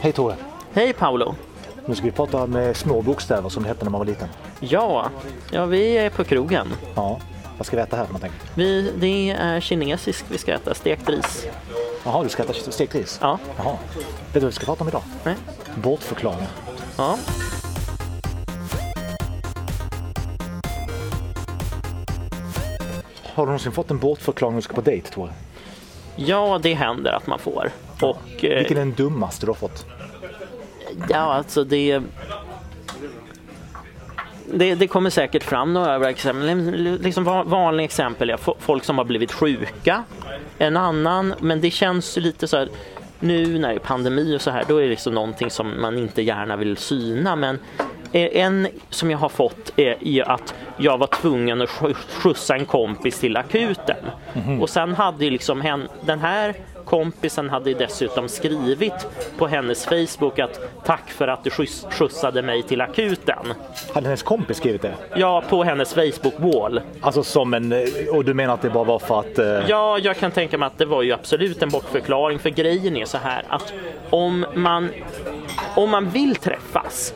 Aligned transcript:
Hej 0.00 0.12
Tore! 0.12 0.36
Hej 0.72 0.92
Paolo! 0.92 1.34
Nu 1.86 1.94
ska 1.94 2.04
vi 2.04 2.10
prata 2.10 2.46
med 2.46 2.76
små 2.76 3.02
bokstäver 3.02 3.48
som 3.48 3.62
det 3.62 3.68
hette 3.68 3.84
när 3.84 3.90
man 3.90 3.98
var 3.98 4.06
liten. 4.06 4.28
Ja, 4.60 5.10
ja 5.52 5.66
vi 5.66 5.98
är 5.98 6.10
på 6.10 6.24
krogen. 6.24 6.66
Ja, 6.94 7.20
vad 7.56 7.66
ska 7.66 7.76
vi 7.76 7.82
äta 7.82 7.96
här 7.96 8.04
för 8.04 8.12
någonting? 8.12 8.40
Vi, 8.54 8.92
det 8.98 9.30
är 9.30 9.60
kinesisk 9.60 10.24
vi 10.28 10.38
ska 10.38 10.54
äta, 10.54 10.74
stekt 10.74 11.08
ris. 11.08 11.46
Jaha, 12.04 12.22
du 12.22 12.28
ska 12.28 12.42
äta 12.42 12.52
stekt 12.52 12.94
ris? 12.94 13.18
Ja. 13.22 13.38
Jaha. 13.56 13.76
Vet 13.94 14.32
du 14.32 14.40
vad 14.40 14.48
vi 14.48 14.52
ska 14.52 14.66
prata 14.66 14.84
om 14.84 14.88
idag? 14.88 15.02
Nej. 15.24 15.34
Bortförklaringar. 15.74 16.48
Ja. 16.96 17.18
Har 23.34 23.42
du 23.42 23.46
någonsin 23.46 23.72
fått 23.72 23.90
en 23.90 23.98
bortförklaring 23.98 24.54
när 24.54 24.58
du 24.58 24.62
ska 24.62 24.74
på 24.74 24.80
dejt 24.80 25.10
Tore? 25.10 25.32
ja, 26.16 26.60
det 26.62 26.74
händer 26.74 27.12
att 27.12 27.26
man 27.26 27.38
får. 27.38 27.70
Och 28.02 28.44
eh, 28.44 28.58
Vilken 28.58 28.76
är 28.76 28.80
den 28.80 28.92
dummaste 28.94 29.46
du 29.46 29.50
har 29.50 29.54
fått? 29.56 29.86
ja, 31.08 31.16
alltså 31.18 31.64
det... 31.64 32.00
Det, 34.52 34.74
det 34.74 34.86
kommer 34.86 35.10
säkert 35.10 35.42
fram 35.44 35.74
några 35.74 36.10
exempel. 36.10 36.98
Liksom 37.02 37.24
va- 37.24 37.42
vanliga 37.42 37.84
exempel 37.84 38.30
är 38.30 38.36
fo- 38.36 38.56
folk 38.58 38.84
som 38.84 38.98
har 38.98 39.04
blivit 39.04 39.32
sjuka. 39.32 40.04
En 40.58 40.76
annan, 40.76 41.34
men 41.40 41.60
det 41.60 41.70
känns 41.70 42.16
lite 42.16 42.48
så 42.48 42.56
här 42.56 42.68
nu 43.20 43.58
när 43.58 43.68
det 43.68 43.74
är 43.74 43.78
pandemi 43.78 44.36
och 44.36 44.40
så 44.42 44.50
här, 44.50 44.64
då 44.68 44.76
är 44.76 44.82
det 44.82 44.88
liksom 44.88 45.14
någonting 45.14 45.50
som 45.50 45.80
man 45.80 45.98
inte 45.98 46.22
gärna 46.22 46.56
vill 46.56 46.76
syna. 46.76 47.36
Men 47.36 47.58
eh, 48.12 48.28
en 48.32 48.68
som 48.90 49.10
jag 49.10 49.18
har 49.18 49.28
fått 49.28 49.72
är 49.76 50.30
att 50.30 50.54
jag 50.76 50.98
var 50.98 51.06
tvungen 51.06 51.62
att 51.62 51.68
skj- 51.68 51.94
skjutsa 51.94 52.54
en 52.54 52.66
kompis 52.66 53.20
till 53.20 53.36
akuten. 53.36 53.96
Och 54.60 54.70
sen 54.70 54.94
hade 54.94 55.30
liksom 55.30 55.86
den 56.06 56.18
här 56.20 56.54
kompisen 56.88 57.50
hade 57.50 57.74
dessutom 57.74 58.28
skrivit 58.28 59.06
på 59.38 59.46
hennes 59.46 59.84
Facebook 59.84 60.38
att 60.38 60.60
tack 60.84 61.10
för 61.10 61.28
att 61.28 61.44
du 61.44 61.50
skjuts, 61.50 61.86
skjutsade 61.90 62.42
mig 62.42 62.62
till 62.62 62.80
akuten. 62.80 63.54
Hade 63.94 64.06
hennes 64.06 64.22
kompis 64.22 64.56
skrivit 64.56 64.82
det? 64.82 64.94
Ja, 65.14 65.42
på 65.48 65.64
hennes 65.64 65.94
Facebook-wall. 65.96 66.80
Alltså 67.00 67.22
som 67.22 67.54
en... 67.54 67.74
Och 68.12 68.24
du 68.24 68.34
menar 68.34 68.54
att 68.54 68.62
det 68.62 68.70
bara 68.70 68.84
var 68.84 68.98
för 68.98 69.20
att... 69.20 69.38
eh, 69.38 69.68
Ja, 69.68 69.98
jag 69.98 70.16
kan 70.16 70.30
tänka 70.30 70.58
mig 70.58 70.66
att 70.66 70.78
det 70.78 70.84
var 70.84 71.02
ju 71.02 71.12
absolut 71.12 71.62
en 71.62 71.68
bortförklaring 71.68 72.38
för 72.38 72.50
grejen 72.50 72.96
är 72.96 73.04
så 73.04 73.18
här 73.18 73.42
att 73.48 73.72
om 74.10 74.46
man, 74.54 74.88
om 75.74 75.90
man 75.90 76.10
vill 76.10 76.36
träffas 76.36 77.14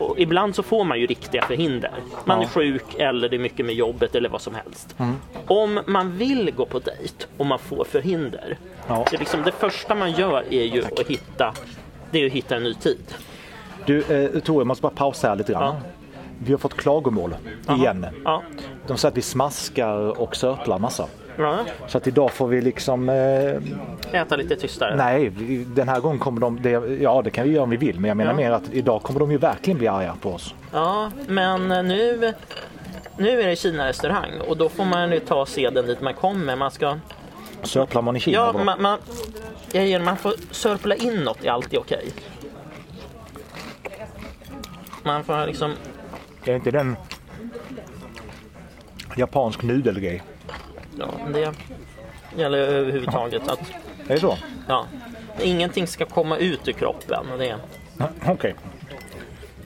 och 0.00 0.18
ibland 0.18 0.54
så 0.54 0.62
får 0.62 0.84
man 0.84 1.00
ju 1.00 1.06
riktiga 1.06 1.42
förhinder. 1.42 1.90
Man 2.24 2.38
Ja. 2.40 2.44
är 2.44 2.48
sjuk 2.48 2.94
eller 2.98 3.28
det 3.28 3.36
är 3.36 3.40
mycket 3.40 3.66
med 3.66 3.74
jobbet 3.74 4.14
eller 4.14 4.28
vad 4.28 4.40
som 4.40 4.54
helst. 4.54 4.96
Om 5.46 5.80
man 5.86 6.16
vill 6.16 6.50
gå 6.54 6.66
på 6.66 6.78
dejt 6.78 7.24
och 7.36 7.46
man 7.46 7.58
får 7.58 7.84
förhinder. 7.84 8.58
Ja. 8.88 9.04
Det, 9.10 9.16
liksom, 9.16 9.42
det 9.42 9.52
första 9.52 9.94
man 9.94 10.12
gör 10.12 10.44
är 10.50 10.64
ju 10.64 10.84
att 10.84 11.06
hitta, 11.08 11.54
det 12.10 12.22
är 12.22 12.26
att 12.26 12.32
hitta 12.32 12.56
en 12.56 12.62
ny 12.62 12.74
tid. 12.74 13.14
Du 13.86 13.98
eh, 13.98 14.40
Tore, 14.40 14.60
jag 14.60 14.66
måste 14.66 14.82
bara 14.82 14.92
pausa 14.92 15.28
här 15.28 15.36
lite 15.36 15.52
grann. 15.52 15.62
Ja. 15.62 15.80
Vi 16.38 16.52
har 16.52 16.58
fått 16.58 16.74
klagomål 16.74 17.34
igen. 17.78 18.06
Ja. 18.24 18.42
De 18.86 18.96
säger 18.96 19.10
att 19.12 19.16
vi 19.18 19.22
smaskar 19.22 20.20
och 20.20 20.36
sörplar 20.36 20.78
massa. 20.78 21.06
Så 21.86 21.98
att 21.98 22.06
idag 22.06 22.32
får 22.32 22.48
vi 22.48 22.60
liksom... 22.60 23.08
Eh, 23.08 24.20
Äta 24.20 24.36
lite 24.36 24.56
tystare. 24.56 24.96
nej, 24.96 25.30
den 25.66 25.88
här 25.88 26.00
gången 26.00 26.18
kommer 26.18 26.40
de... 26.40 26.62
Det, 26.62 26.70
ja, 27.00 27.22
det 27.22 27.30
kan 27.30 27.44
vi 27.44 27.50
göra 27.50 27.62
om 27.62 27.70
vi 27.70 27.76
vill. 27.76 28.00
Men 28.00 28.08
jag 28.08 28.16
menar 28.16 28.30
Ja. 28.30 28.36
mer 28.36 28.50
att 28.50 28.62
idag 28.72 29.02
kommer 29.02 29.20
de 29.20 29.30
ju 29.30 29.38
verkligen 29.38 29.78
bli 29.78 29.88
arga 29.88 30.14
på 30.20 30.30
oss. 30.32 30.54
Ja, 30.72 31.10
men 31.28 31.68
nu, 31.68 32.32
nu 33.16 33.40
är 33.40 33.46
det 33.46 33.56
Kina-restaurang 33.56 34.30
och 34.48 34.56
då 34.56 34.68
får 34.68 34.84
man 34.84 35.12
ju 35.12 35.20
ta 35.20 35.46
seden 35.46 35.86
dit 35.86 36.00
man 36.00 36.14
kommer. 36.14 36.56
Man 36.56 36.70
ska... 36.70 36.96
Sörplar 37.62 38.02
man 38.02 38.16
i 38.16 38.20
Kina? 38.20 38.36
Ja, 38.36 38.52
man, 38.64 38.82
man, 38.82 38.98
jag 39.72 39.86
ger, 39.86 40.00
man 40.00 40.16
får 40.16 40.32
sörpla 40.50 40.94
in 40.94 41.16
något 41.24 41.44
är 41.44 41.50
alltid 41.50 41.78
okej. 41.78 42.12
Man 45.02 45.24
får 45.24 45.46
liksom... 45.46 45.72
Är 46.44 46.54
inte 46.54 46.70
den 46.70 46.96
japansk 49.16 49.62
nudelgrej? 49.62 50.22
Ja, 50.98 51.06
det 51.32 51.52
gäller 52.42 52.58
överhuvudtaget 52.58 53.48
att 53.48 53.60
Är 54.08 54.14
det 54.14 54.20
så? 54.20 54.36
ja, 54.68 54.86
ingenting 55.42 55.86
ska 55.86 56.04
komma 56.04 56.36
ut 56.36 56.68
ur 56.68 56.72
kroppen. 56.72 57.26
Det, 57.38 57.56
Okej, 58.26 58.54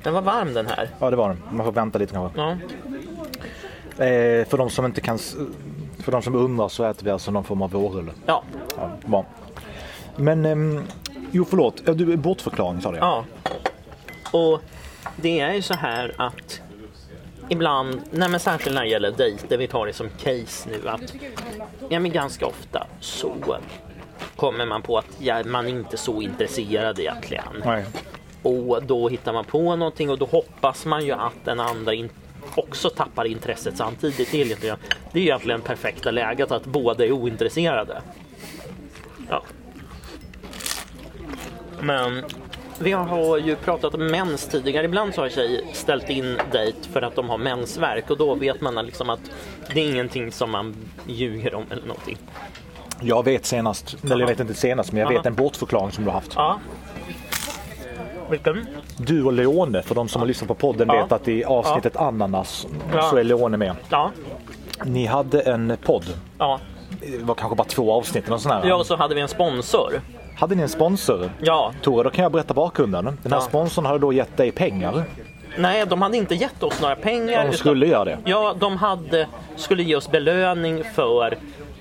den 0.02 0.14
var 0.14 0.22
varm 0.22 0.54
den 0.54 0.66
här. 0.66 0.88
ja 0.98 1.10
det 1.10 1.16
var 1.16 1.28
den. 1.28 1.42
Man 1.50 1.66
får 1.66 1.72
vänta 1.72 1.98
lite 1.98 2.12
kanske. 2.14 2.40
Ja, 2.40 2.56
Eh, 3.92 4.44
för 4.48 4.58
de 4.58 4.70
som 4.70 4.84
inte 4.84 5.00
kan... 5.00 5.18
För 5.98 6.12
de 6.12 6.22
som 6.22 6.34
undrar 6.34 6.68
så 6.68 6.84
äter 6.84 7.04
vi 7.04 7.10
alltså 7.10 7.30
någon 7.30 7.44
form 7.44 7.62
av 7.62 7.70
vårrulle. 7.70 8.12
ja, 8.26 8.42
Ja, 8.76 8.90
bra. 9.06 9.24
Men... 10.16 10.44
ehm, 10.44 10.82
jo, 11.30 11.44
förlåt. 11.50 11.82
Du, 11.86 12.16
bortförklaring 12.16 12.80
sa 12.80 12.90
du 12.92 12.98
ja. 12.98 13.24
Och 14.32 14.60
det 15.16 15.40
är 15.40 15.52
ju 15.52 15.62
så 15.62 15.74
här 15.74 16.14
att 16.18 16.60
ibland, 17.52 18.00
nej 18.10 18.28
men 18.28 18.40
särskilt 18.40 18.74
när 18.74 18.82
det 18.82 18.88
gäller 18.88 19.10
dejter, 19.10 19.56
vi 19.58 19.66
tar 19.66 19.86
det 19.86 19.92
som 19.92 20.08
case 20.10 20.68
nu, 20.70 20.88
att 20.88 21.14
ja, 21.88 22.00
men 22.00 22.12
ganska 22.12 22.46
ofta 22.46 22.86
så 23.00 23.34
kommer 24.36 24.66
man 24.66 24.82
på 24.82 24.98
att 24.98 25.06
ja, 25.18 25.44
man 25.44 25.66
är 25.66 25.70
inte 25.70 25.96
så 25.96 26.22
intresserad 26.22 26.98
egentligen. 26.98 27.62
Nej. 27.64 27.84
Och 28.42 28.82
då 28.82 29.08
hittar 29.08 29.32
man 29.32 29.44
på 29.44 29.76
någonting 29.76 30.10
och 30.10 30.18
då 30.18 30.26
hoppas 30.26 30.86
man 30.86 31.04
ju 31.06 31.12
att 31.12 31.44
den 31.44 31.60
andra 31.60 31.94
in- 31.94 32.10
också 32.54 32.90
tappar 32.90 33.24
intresset 33.24 33.76
samtidigt. 33.76 34.30
Det 34.32 34.40
är, 34.40 34.44
egentligen, 34.44 34.76
det 35.12 35.18
är 35.18 35.22
egentligen 35.22 35.60
perfekta 35.60 36.10
läget 36.10 36.50
att 36.52 36.64
båda 36.64 37.04
är 37.04 37.12
ointresserade. 37.12 38.02
Ja. 39.28 39.42
Men 41.80 42.24
vi 42.82 42.92
har 42.92 43.38
ju 43.38 43.56
pratat 43.56 43.94
om 43.94 44.06
mens 44.06 44.46
tidigare. 44.46 44.84
Ibland 44.84 45.14
så 45.14 45.20
har 45.22 45.28
tjejer 45.28 45.60
ställt 45.72 46.10
in 46.10 46.38
dejt 46.52 46.78
för 46.92 47.02
att 47.02 47.16
de 47.16 47.28
har 47.28 47.38
mensvärk 47.38 48.10
och 48.10 48.16
då 48.18 48.34
vet 48.34 48.60
man 48.60 48.74
liksom 48.86 49.10
att 49.10 49.20
det 49.74 49.80
är 49.80 49.92
ingenting 49.92 50.32
som 50.32 50.50
man 50.50 50.74
ljuger 51.06 51.54
om 51.54 51.64
eller 51.70 51.86
någonting. 51.86 52.16
Jag 53.00 53.24
vet 53.24 53.46
senast, 53.46 53.96
eller 54.04 54.18
jag 54.20 54.26
vet 54.26 54.40
inte 54.40 54.54
senast, 54.54 54.92
men 54.92 55.00
jag 55.00 55.06
Aha. 55.06 55.16
vet 55.16 55.26
en 55.26 55.34
bortförklaring 55.34 55.92
som 55.92 56.04
du 56.04 56.10
har 56.10 56.14
haft. 56.14 56.32
Ja. 56.36 56.58
Vilken? 58.30 58.66
Du 58.96 59.24
och 59.24 59.32
Leone, 59.32 59.82
för 59.82 59.94
de 59.94 60.08
som 60.08 60.20
har 60.20 60.26
lyssnat 60.26 60.48
på 60.48 60.54
podden, 60.54 60.88
Ja. 60.88 61.02
vet 61.02 61.12
att 61.12 61.28
i 61.28 61.44
avsnittet 61.44 61.96
Ananas 61.96 62.66
Ja. 62.94 63.02
så 63.02 63.16
är 63.16 63.24
Leone 63.24 63.56
med. 63.56 63.74
Ja. 63.88 64.10
Ni 64.84 65.06
hade 65.06 65.40
en 65.40 65.76
podd, 65.84 66.04
Ja. 66.38 66.60
det 67.00 67.18
var 67.24 67.34
kanske 67.34 67.56
bara 67.56 67.64
två 67.68 67.92
avsnitt 67.92 68.26
eller 68.26 68.36
sånt 68.38 68.54
här. 68.54 68.68
ja, 68.68 68.74
och 68.74 68.86
så 68.86 68.96
hade 68.96 69.14
vi 69.14 69.20
en 69.20 69.28
sponsor. 69.28 70.00
Hade 70.36 70.54
ni 70.54 70.62
en 70.62 70.68
sponsor? 70.68 71.30
Ja. 71.40 71.72
Tore, 71.82 72.02
då 72.04 72.10
kan 72.10 72.22
jag 72.22 72.32
berätta 72.32 72.54
bakgrunden. 72.54 73.04
Den 73.22 73.32
här 73.32 73.38
Ja. 73.38 73.40
sponsorn 73.40 73.86
hade 73.86 73.98
då 73.98 74.12
gett 74.12 74.36
dig 74.36 74.52
pengar. 74.52 75.04
Nej, 75.58 75.86
de 75.86 76.02
hade 76.02 76.16
inte 76.16 76.34
gett 76.34 76.62
oss 76.62 76.80
några 76.80 76.96
pengar. 76.96 77.38
De 77.38 77.42
utan- 77.48 77.52
skulle 77.52 77.86
göra 77.86 78.04
det. 78.04 78.18
Ja, 78.24 78.54
de 78.60 78.76
hade, 78.76 79.26
skulle 79.56 79.82
ge 79.82 79.96
oss 79.96 80.10
belöning 80.10 80.84
för 80.94 81.34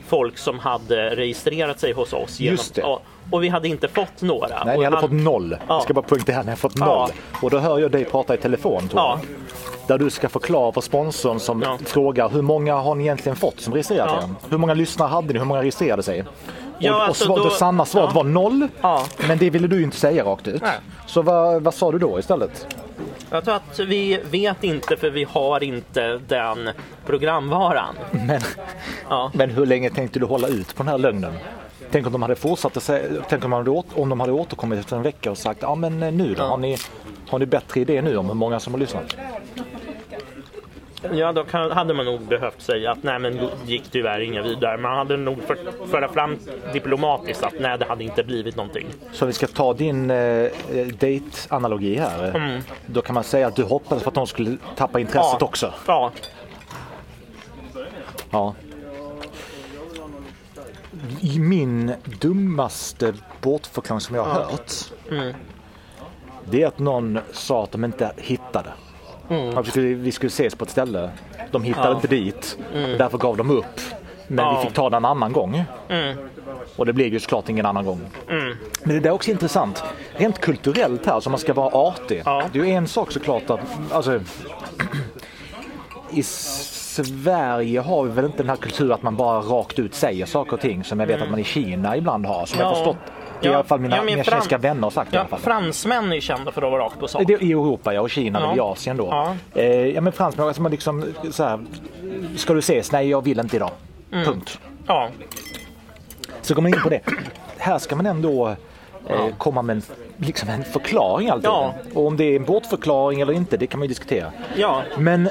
folk 0.07 0.37
som 0.37 0.59
hade 0.59 1.15
registrerat 1.15 1.79
sig 1.79 1.93
hos 1.93 2.13
oss. 2.13 2.39
Genom, 2.39 2.53
Just 2.57 2.75
det. 2.75 2.81
Ja, 2.81 2.99
och 3.31 3.43
vi 3.43 3.49
hade 3.49 3.67
inte 3.67 3.87
fått 3.87 4.21
några. 4.21 4.63
Nej, 4.63 4.73
och 4.73 4.79
ni 4.79 4.85
hade 4.85 4.97
han- 4.97 5.01
fått 5.01 5.11
noll. 5.11 5.51
Ja. 5.67 5.73
Jag 5.75 5.83
ska 5.83 5.93
bara 5.93 6.01
poängtera, 6.01 6.41
ni 6.41 6.49
har 6.49 6.55
fått 6.55 6.75
noll. 6.77 6.87
Ja. 6.89 7.09
Och 7.41 7.49
då 7.49 7.57
hör 7.59 7.79
jag 7.79 7.91
dig 7.91 8.05
prata 8.05 8.33
i 8.33 8.37
telefon, 8.37 8.87
Tore. 8.87 9.01
Ja. 9.01 9.19
Där 9.91 9.97
du 9.97 10.09
ska 10.09 10.29
förklara 10.29 10.71
för 10.71 10.81
sponsorn 10.81 11.39
som 11.39 11.61
Ja. 11.61 11.77
frågar 11.85 12.29
hur 12.29 12.41
många 12.41 12.75
har 12.75 12.95
ni 12.95 13.03
egentligen 13.03 13.35
fått 13.35 13.59
som 13.59 13.73
registrerat 13.73 14.09
Ja. 14.11 14.23
er? 14.23 14.49
Hur 14.49 14.57
många 14.57 14.73
lyssnare 14.73 15.07
hade 15.09 15.33
ni? 15.33 15.39
Hur 15.39 15.45
många 15.45 15.61
registrerade 15.61 16.03
sig? 16.03 16.23
Ja, 16.79 16.95
och, 16.95 17.01
alltså 17.01 17.23
och 17.23 17.27
svar, 17.27 17.37
då- 17.37 17.43
det 17.49 17.55
sanna 17.55 17.85
svaret 17.85 18.09
ja. 18.13 18.15
var 18.15 18.23
noll. 18.23 18.67
Ja. 18.81 19.05
Men 19.27 19.37
det 19.37 19.49
ville 19.49 19.67
du 19.67 19.77
ju 19.77 19.83
inte 19.83 19.97
säga 19.97 20.23
rakt 20.23 20.47
ut. 20.47 20.61
Nej. 20.61 20.77
Så 21.05 21.21
vad, 21.21 21.61
vad 21.63 21.73
sa 21.73 21.91
du 21.91 21.99
då 21.99 22.19
istället? 22.19 22.67
Jag 23.29 23.43
tror 23.45 23.55
att 23.55 23.79
vi 23.79 24.19
vet 24.31 24.63
inte 24.63 24.97
för 24.97 25.09
vi 25.09 25.23
har 25.23 25.63
inte 25.63 26.17
den 26.27 26.69
programvaran. 27.05 27.95
Men, 28.11 28.41
Ja. 29.09 29.31
men 29.33 29.49
hur 29.49 29.65
länge 29.65 29.89
tänkte 29.89 30.19
du 30.19 30.25
hålla 30.25 30.47
ut 30.47 30.75
på 30.75 30.83
den 30.83 30.87
här 30.91 30.97
lögnen? 30.97 31.33
Tänk 31.91 32.05
om 32.05 32.11
de 32.11 32.21
hade 32.21 32.35
fortsatt 32.35 32.77
att 32.77 32.83
säga, 32.83 33.03
tänk 33.29 33.45
om 33.45 33.51
de 33.51 33.57
hade, 33.57 33.83
om 33.95 34.09
de 34.09 34.19
hade 34.19 34.31
återkommit 34.31 34.79
efter 34.79 34.95
en 34.95 35.01
vecka 35.03 35.31
och 35.31 35.37
sagt 35.37 35.59
ja 35.61 35.75
men 35.75 36.03
eh, 36.03 36.11
nu 36.11 36.35
då, 36.35 36.43
har, 36.43 36.57
ni, 36.57 36.77
har 37.29 37.39
ni 37.39 37.45
bättre 37.45 37.81
idé 37.81 38.01
nu 38.01 38.17
om 38.17 38.27
hur 38.27 38.33
många 38.33 38.59
som 38.59 38.73
har 38.73 38.79
lyssnat? 38.79 39.15
Ja, 41.13 41.31
då 41.31 41.43
kan, 41.43 41.71
hade 41.71 41.93
man 41.93 42.05
nog 42.05 42.21
behövt 42.21 42.61
säga 42.61 42.91
att 42.91 43.03
nej, 43.03 43.19
men 43.19 43.49
gick 43.65 43.83
tyvärr 43.91 44.19
inga 44.19 44.41
vidare. 44.41 44.77
Man 44.77 44.97
hade 44.97 45.17
nog 45.17 45.43
för, 45.43 45.57
föra 45.87 46.09
fram 46.09 46.37
diplomatiskt 46.73 47.43
att 47.43 47.53
nej, 47.59 47.77
det 47.77 47.85
hade 47.85 48.03
inte 48.03 48.23
blivit 48.23 48.55
någonting. 48.55 48.87
Så 49.11 49.25
vi 49.25 49.33
ska 49.33 49.47
ta 49.47 49.73
din 49.73 50.11
eh, 50.11 50.47
date-analogi 50.99 51.95
här. 51.95 52.35
Mm. 52.35 52.61
Då 52.85 53.01
kan 53.01 53.13
man 53.13 53.23
säga 53.23 53.47
att 53.47 53.55
du 53.55 53.63
hoppades 53.63 54.03
på 54.03 54.09
att 54.09 54.15
de 54.15 54.27
skulle 54.27 54.57
tappa 54.75 54.99
intresset 54.99 55.37
Ja. 55.39 55.45
också. 55.45 55.73
Ja, 55.87 56.11
Ja. 58.31 58.55
Min 61.39 61.93
dummaste 62.19 63.13
bortförklaring 63.41 64.01
som 64.01 64.15
jag 64.15 64.23
har 64.23 64.33
hört. 64.33 64.71
Mm. 65.11 65.33
Det 66.45 66.63
är 66.63 66.67
att 66.67 66.79
någon 66.79 67.19
sa 67.31 67.63
att 67.63 67.71
de 67.71 67.83
inte 67.83 68.11
hittade. 68.17 68.69
Att 69.55 69.67
vi, 69.67 69.71
skulle, 69.71 69.87
vi 69.87 70.11
skulle 70.11 70.27
ses 70.27 70.55
på 70.55 70.63
ett 70.63 70.71
ställe. 70.71 71.09
De 71.51 71.63
hittade 71.63 71.87
Mm. 71.87 71.91
Ja. 71.91 71.95
inte 71.95 72.07
dit. 72.07 72.57
Och 72.73 72.97
därför 72.97 73.17
gav 73.17 73.37
de 73.37 73.49
upp. 73.51 73.79
Men 74.27 74.45
Ja. 74.45 74.59
vi 74.59 74.65
fick 74.67 74.75
ta 74.75 74.89
den 74.89 74.97
en 74.97 75.05
annan 75.05 75.31
gång. 75.33 75.63
Mm. 75.89 76.17
Och 76.75 76.85
det 76.85 76.93
blev 76.93 77.13
ju 77.13 77.19
såklart 77.19 77.49
ingen 77.49 77.65
annan 77.65 77.85
gång. 77.85 78.01
Mm. 78.29 78.57
Men 78.83 78.93
det 78.95 78.99
där 78.99 79.09
är 79.09 79.13
också 79.13 79.31
intressant. 79.31 79.83
Rent 80.15 80.39
kulturellt 80.39 81.05
här, 81.05 81.19
så 81.19 81.29
man 81.29 81.39
ska 81.39 81.53
vara 81.53 81.67
artig. 81.73 82.21
Ja. 82.25 82.43
Det 82.53 82.59
är 82.59 82.63
ju 82.65 82.71
en 82.71 82.87
sak 82.87 83.11
såklart 83.11 83.49
att, 83.49 83.59
alltså, 83.91 84.19
i 86.11 86.23
Sverige 86.23 87.79
har 87.79 88.03
vi 88.03 88.09
väl 88.11 88.25
inte 88.25 88.37
den 88.37 88.49
här 88.49 88.55
kulturen 88.55 88.91
att 88.91 89.03
man 89.03 89.15
bara 89.15 89.39
rakt 89.39 89.79
ut 89.79 89.95
säger 89.95 90.25
saker 90.25 90.53
och 90.53 90.59
ting 90.61 90.83
som 90.83 90.99
jag 90.99 91.07
vet 91.07 91.21
att 91.21 91.29
man 91.29 91.39
i 91.39 91.43
Kina 91.43 91.97
ibland 91.97 92.25
har. 92.25 92.45
Som 92.45 92.59
jag 92.59 92.67
Mm. 92.67 92.75
Förstått. 92.85 92.97
Det 93.41 93.47
är 93.47 93.49
i 93.49 93.53
Ja. 93.53 93.57
alla 93.57 93.67
fall 93.67 93.79
mina, 93.79 93.95
Ja, 93.97 94.03
mina 94.03 94.23
kinesiska 94.23 94.57
vänner 94.57 94.81
har 94.83 94.89
sagt 94.91 95.11
det 95.11 95.15
i 95.15 95.17
Ja, 95.17 95.19
alla 95.21 95.29
fall. 95.29 95.39
fransmän 95.39 96.13
är 96.13 96.19
kända 96.19 96.51
för 96.51 96.61
att 96.61 96.71
vara 96.71 96.83
rakt 96.83 96.99
på 96.99 97.07
sak. 97.07 97.23
Det 97.27 97.33
är 97.33 97.43
I 97.43 97.51
Europa 97.51 97.93
ja, 97.93 98.01
och 98.01 98.09
Kina 98.09 98.39
Ja. 98.41 98.47
väl 98.49 98.57
i 98.57 98.61
Asien 98.61 98.97
då. 98.97 99.07
Ja. 99.11 99.35
Eh, 99.61 99.65
ja 99.87 100.01
men 100.01 100.13
fransmän, 100.13 100.47
alltså 100.47 100.61
man 100.61 100.71
liksom 100.71 101.05
så 101.31 101.43
här, 101.43 101.59
Ska 102.37 102.53
du 102.53 102.59
ses? 102.59 102.91
Nej 102.91 103.09
jag 103.09 103.23
vill 103.23 103.39
inte 103.39 103.55
idag. 103.55 103.71
Mm. 104.11 104.25
Punkt. 104.25 104.59
Ja. 104.87 105.09
Så 106.41 106.53
går 106.53 106.61
man 106.61 106.73
in 106.73 106.81
på 106.83 106.89
det. 106.89 107.01
Här 107.57 107.77
ska 107.79 107.95
man 107.95 108.05
ändå 108.05 108.55
eh, 109.09 109.27
komma 109.37 109.61
med 109.61 109.75
en, 109.75 109.81
liksom 110.17 110.49
en 110.49 110.63
förklaring 110.63 111.29
alltid. 111.29 111.49
Ja. 111.49 111.73
Och 111.93 112.07
om 112.07 112.17
det 112.17 112.23
är 112.23 112.35
en 112.35 112.45
bortförklaring 112.45 113.21
eller 113.21 113.33
inte, 113.33 113.57
det 113.57 113.67
kan 113.67 113.79
man 113.79 113.83
ju 113.85 113.89
diskutera. 113.89 114.31
ja. 114.55 114.81
Men 114.97 115.29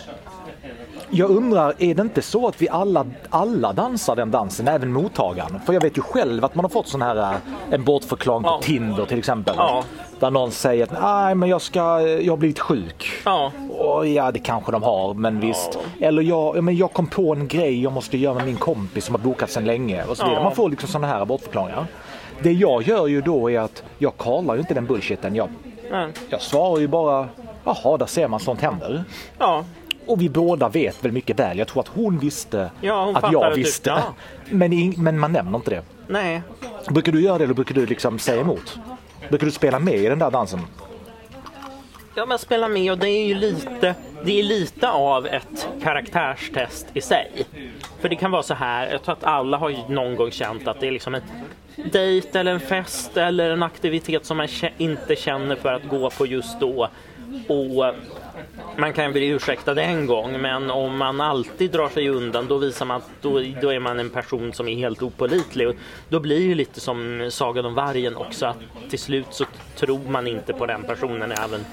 jag 1.10 1.30
undrar, 1.30 1.74
är 1.78 1.94
det 1.94 2.02
inte 2.02 2.22
så 2.22 2.48
att 2.48 2.62
vi 2.62 2.68
alla, 2.68 3.06
alla 3.30 3.72
dansar 3.72 4.16
den 4.16 4.30
dansen, 4.30 4.68
även 4.68 4.92
mottagaren? 4.92 5.60
För 5.66 5.72
jag 5.72 5.80
vet 5.80 5.98
ju 5.98 6.02
själv 6.02 6.44
att 6.44 6.54
man 6.54 6.64
har 6.64 6.70
fått 6.70 6.88
sån 6.88 7.02
här 7.02 7.16
eh, 7.16 7.36
en 7.70 7.84
bortförklaring 7.84 8.42
på 8.42 8.48
Ja. 8.48 8.60
Tinder 8.62 9.04
till 9.06 9.18
exempel. 9.18 9.54
Ja. 9.58 9.84
Där 10.20 10.30
någon 10.30 10.50
säger 10.50 10.84
att 10.84 11.02
nej 11.02 11.34
men 11.34 11.48
jag, 11.48 11.62
ska, 11.62 12.00
jag 12.00 12.32
har 12.32 12.36
blivit 12.36 12.58
sjuk. 12.58 13.10
Ja. 13.24 13.52
Och 13.68 14.06
ja, 14.06 14.32
det 14.32 14.38
kanske 14.38 14.72
de 14.72 14.82
har, 14.82 15.14
men 15.14 15.40
visst. 15.40 15.78
Eller 16.00 16.22
jag, 16.22 16.56
ja, 16.56 16.60
men 16.60 16.76
jag 16.76 16.92
kom 16.92 17.06
på 17.06 17.32
en 17.32 17.48
grej 17.48 17.82
jag 17.82 17.92
måste 17.92 18.18
göra 18.18 18.34
med 18.34 18.46
min 18.46 18.56
kompis 18.56 19.04
som 19.04 19.14
har 19.14 19.22
bokat 19.22 19.50
sedan 19.50 19.64
länge. 19.64 20.04
Och 20.04 20.16
så 20.16 20.22
vidare. 20.24 20.38
Ja. 20.40 20.44
Man 20.44 20.54
får 20.54 20.70
liksom 20.70 20.88
sådana 20.88 21.06
här 21.06 21.24
bortförklaringar. 21.24 21.86
Det 22.42 22.52
jag 22.52 22.82
gör 22.82 23.06
ju 23.06 23.20
då 23.20 23.50
är 23.50 23.60
att 23.60 23.82
jag 23.98 24.16
kallar 24.18 24.54
ju 24.54 24.60
inte 24.60 24.74
den 24.74 24.86
bullshiten. 24.86 25.34
Jag, 25.34 25.48
jag 26.28 26.40
svarar 26.42 26.80
ju 26.80 26.88
bara, 26.88 27.28
jaha, 27.64 27.96
där 27.96 28.06
ser 28.06 28.28
man 28.28 28.40
sånt 28.40 28.60
händer. 28.60 29.04
Ja. 29.38 29.64
Och 30.06 30.20
vi 30.20 30.28
båda 30.28 30.68
vet 30.68 31.04
väl 31.04 31.12
mycket 31.12 31.38
väl. 31.38 31.58
Jag 31.58 31.68
tror 31.68 31.80
att 31.82 31.88
hon 31.88 32.18
visste 32.18 32.70
Ja, 32.80 33.04
hon 33.04 33.16
att 33.16 33.32
jag 33.32 33.52
du- 33.52 33.56
visste. 33.56 33.90
ja. 33.90 34.14
Men, 34.50 34.72
ing- 34.72 34.98
men 34.98 35.18
man 35.18 35.32
nämner 35.32 35.58
inte 35.58 35.70
det. 35.70 35.82
Nej. 36.06 36.42
Brukar 36.90 37.12
du 37.12 37.20
göra 37.20 37.38
det 37.38 37.44
eller 37.44 37.54
brukar 37.54 37.74
du 37.74 37.86
liksom 37.86 38.18
säga 38.18 38.40
emot? 38.40 38.78
Brukar 39.28 39.44
du 39.46 39.52
spela 39.52 39.78
med 39.78 39.94
i 39.94 40.06
den 40.08 40.18
där 40.18 40.30
dansen? 40.30 40.60
Ja, 42.14 42.26
men 42.26 42.38
spela 42.38 42.68
med 42.68 42.92
och 42.92 42.98
det 42.98 43.08
är 43.08 43.26
ju 43.26 43.34
lite, 43.34 43.94
det 44.24 44.38
är 44.40 44.42
lite 44.42 44.90
av 44.90 45.26
ett 45.26 45.68
karaktärstest 45.82 46.86
i 46.94 47.00
sig. 47.00 47.30
För 48.00 48.08
det 48.08 48.16
kan 48.16 48.30
vara 48.30 48.42
så 48.42 48.54
här, 48.54 48.90
jag 48.90 49.02
tror 49.02 49.12
att 49.12 49.24
alla 49.24 49.56
har 49.56 49.68
ju 49.70 49.76
någon 49.88 50.16
gång 50.16 50.30
känt 50.30 50.68
att 50.68 50.80
det 50.80 50.86
är 50.86 50.90
liksom 50.90 51.14
en 51.14 51.22
dejt 51.92 52.38
eller 52.38 52.52
en 52.52 52.60
fest 52.60 53.16
eller 53.16 53.50
en 53.50 53.62
aktivitet 53.62 54.24
som 54.26 54.36
man 54.36 54.48
inte 54.78 55.16
känner 55.16 55.56
för 55.56 55.72
att 55.72 55.88
gå 55.88 56.10
på 56.10 56.26
just 56.26 56.60
då. 56.60 56.88
Och 57.48 57.94
man 58.76 58.92
kan 58.92 59.12
bli 59.12 59.26
ursäktad 59.26 59.82
en 59.82 60.06
gång 60.06 60.40
men 60.40 60.70
om 60.70 60.96
man 60.96 61.20
alltid 61.20 61.70
drar 61.70 61.88
sig 61.88 62.08
undan 62.08 62.46
då 62.48 62.58
visar 62.58 62.86
man 62.86 62.96
att 62.96 63.10
då, 63.22 63.30
då 63.62 63.72
är 63.72 63.80
man 63.80 64.00
en 64.00 64.10
person 64.10 64.52
som 64.52 64.68
är 64.68 64.76
helt 64.76 65.02
opålitlig. 65.02 65.68
Och 65.68 65.74
då 66.08 66.20
blir 66.20 66.36
det 66.36 66.44
ju 66.44 66.54
lite 66.54 66.80
som 66.80 67.28
Sagan 67.32 67.64
om 67.66 67.74
vargen 67.74 68.16
också 68.16 68.46
att 68.46 68.56
till 68.90 68.98
slut 68.98 69.26
så 69.30 69.44
tror 69.76 70.10
man 70.10 70.26
inte 70.26 70.52
på 70.52 70.66
den 70.66 70.82
personen 70.82 71.32
även 71.32 71.64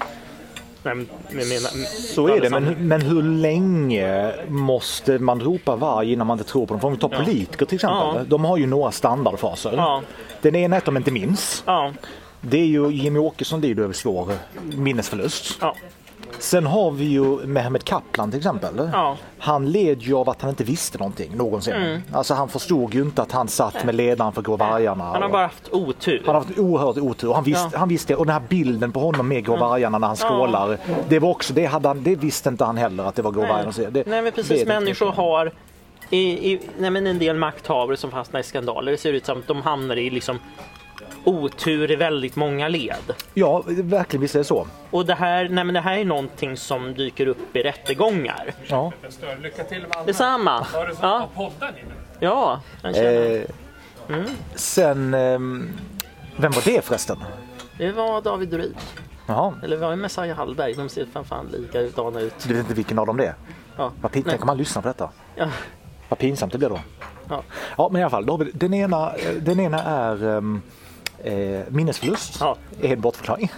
Så 2.14 2.28
är 2.28 2.40
det, 2.40 2.50
men, 2.50 2.64
men 2.88 3.00
hur 3.00 3.22
länge 3.22 4.32
måste 4.48 5.18
man 5.18 5.40
ropa 5.40 5.76
varg 5.76 6.12
innan 6.12 6.26
man 6.26 6.38
inte 6.38 6.50
tror 6.50 6.66
på 6.66 6.74
dem? 6.74 6.80
För 6.80 6.88
om 6.88 6.94
vi 6.94 7.00
tar 7.00 7.08
politiker 7.08 7.66
till 7.66 7.74
exempel. 7.74 8.14
Ja. 8.14 8.24
De 8.26 8.44
har 8.44 8.56
ju 8.56 8.66
några 8.66 8.90
standardfaser. 8.90 9.72
Ja. 9.76 10.02
Den 10.42 10.56
ena 10.56 10.76
är 10.76 10.78
att 10.78 10.84
de 10.84 10.96
inte 10.96 11.10
minns. 11.10 11.62
Ja, 11.66 11.92
Det 12.40 12.58
är 12.58 12.66
ju 12.66 12.90
Jimmy 12.90 13.18
Åkesson 13.18 13.60
lider 13.60 13.82
över 13.82 13.94
svår 13.94 14.32
minnesförlust. 14.62 15.58
ja, 15.60 15.74
Sen 16.38 16.66
har 16.66 16.90
vi 16.90 17.04
ju 17.04 17.46
Mehmet 17.46 17.84
Kaplan 17.84 18.30
till 18.30 18.38
exempel. 18.38 18.90
Ja. 18.92 19.16
Han 19.38 19.70
led 19.70 20.02
ju 20.02 20.14
av 20.14 20.28
att 20.30 20.40
han 20.42 20.50
inte 20.50 20.64
visste 20.64 20.98
någonting 20.98 21.36
någonsin. 21.36 22.02
Alltså 22.12 22.34
han 22.34 22.48
förstod 22.48 22.94
ju 22.94 23.02
inte 23.02 23.22
att 23.22 23.32
han 23.32 23.48
satt 23.48 23.84
med 23.84 23.94
ledaren 23.94 24.32
för 24.32 24.42
Grå 24.42 24.56
vargarna. 24.56 25.04
han 25.04 25.22
har 25.22 25.28
bara 25.28 25.42
haft 25.42 25.68
otur. 25.72 26.22
han 26.26 26.34
har 26.34 26.42
haft 26.42 26.58
oerhört 26.58 26.96
otur. 26.96 27.32
Han 27.32 27.44
visste, 27.44 27.68
Ja. 27.72 27.78
han 27.78 27.88
visste 27.88 28.14
och 28.16 28.26
den 28.26 28.32
här 28.32 28.42
bilden 28.48 28.92
på 28.92 29.00
honom 29.00 29.28
med 29.28 29.44
Grå 29.44 29.56
vargarna 29.56 29.98
när 29.98 30.06
han 30.06 30.16
skålar. 30.16 30.78
Det 31.08 31.18
var 31.18 31.30
också, 31.30 31.52
det, 31.54 31.64
hade 31.64 31.88
han, 31.88 32.02
det 32.02 32.14
visste 32.16 32.48
inte 32.48 32.64
han 32.64 32.76
heller 32.76 33.04
att 33.04 33.14
det 33.14 33.22
var 33.22 33.32
Grå 33.32 33.40
vargarna. 33.40 33.72
Det, 33.90 34.06
Nej 34.06 34.22
men 34.22 34.32
precis, 34.32 34.66
människor 34.66 35.12
har 35.12 35.52
i, 36.10 36.52
i, 36.52 36.60
nej, 36.78 36.90
men 36.90 37.06
en 37.06 37.18
del 37.18 37.36
makthavare 37.36 37.96
som 37.96 38.10
fastnar 38.10 38.40
i 38.40 38.42
skandaler. 38.42 38.92
Det 38.92 38.98
ser 38.98 39.12
ut 39.12 39.26
som 39.26 39.38
att 39.38 39.46
de 39.46 39.62
hamnar 39.62 39.96
i 39.96 40.10
liksom 40.10 40.38
otur 41.24 41.90
i 41.90 41.96
väldigt 41.96 42.36
många 42.36 42.68
led. 42.68 43.14
Ja, 43.34 43.62
verkligen 43.66 44.20
visst 44.20 44.34
är 44.34 44.38
det 44.38 44.44
så. 44.44 44.66
Och 44.90 45.06
det 45.06 45.14
här, 45.14 45.48
nej, 45.48 45.64
men 45.64 45.74
det 45.74 45.80
här 45.80 45.98
är 45.98 46.04
någonting 46.04 46.56
som 46.56 46.94
dyker 46.94 47.26
upp 47.26 47.56
i 47.56 47.62
rättegångar. 47.62 48.54
Ja. 48.66 48.92
Lycka 49.42 49.64
till 49.64 49.80
med 49.82 49.96
allt. 49.96 50.06
Detsamma! 50.06 50.66
Ja, 50.72 51.28
ja. 52.20 52.60
jag 52.82 52.94
känner. 52.94 53.36
Eh, 53.36 54.18
Sen, 54.54 55.14
ehm, 55.14 55.68
vem 56.36 56.52
var 56.52 56.62
det 56.64 56.84
förresten? 56.84 57.18
Det 57.78 57.92
var 57.92 58.22
David 58.22 58.52
Ryd. 58.54 58.76
Jaha, 59.26 59.54
Eller 59.64 59.76
var 59.76 59.90
det 59.90 59.96
Messiah 59.96 60.36
Hallberg? 60.36 60.74
De 60.74 60.88
ser 60.88 61.06
fan, 61.12 61.24
fan 61.24 61.46
likadana 61.52 62.20
ut. 62.20 62.34
du 62.46 62.54
vet 62.54 62.60
inte 62.62 62.74
vilken 62.74 62.98
av 62.98 63.06
dem 63.06 63.16
det 63.16 63.26
är? 63.26 63.34
Ja. 63.76 63.92
Vad 64.00 64.12
pin- 64.12 64.22
Nej. 64.24 64.30
Tänk 64.30 64.42
om 64.42 64.46
man 64.46 64.56
lyssnar 64.56 64.82
på 64.82 64.88
detta. 64.88 65.10
Ja. 65.36 65.48
Vad 66.08 66.18
pinsamt 66.18 66.52
det 66.52 66.58
blir 66.58 66.68
då. 66.68 66.80
Ja. 67.28 67.42
Ja, 67.76 67.88
men 67.92 68.00
i 68.00 68.04
alla 68.04 68.10
fall. 68.10 68.50
Den, 68.52 68.74
ena, 68.74 69.12
eh, 69.14 69.32
den 69.34 69.60
ena 69.60 69.82
är 69.82 70.36
ehm, 70.38 70.62
eh, 71.24 71.60
minnesförlust. 71.68 72.36
Ja. 72.40 72.56
Är 72.82 72.92
en 72.92 73.00
bortförklaring. 73.00 73.52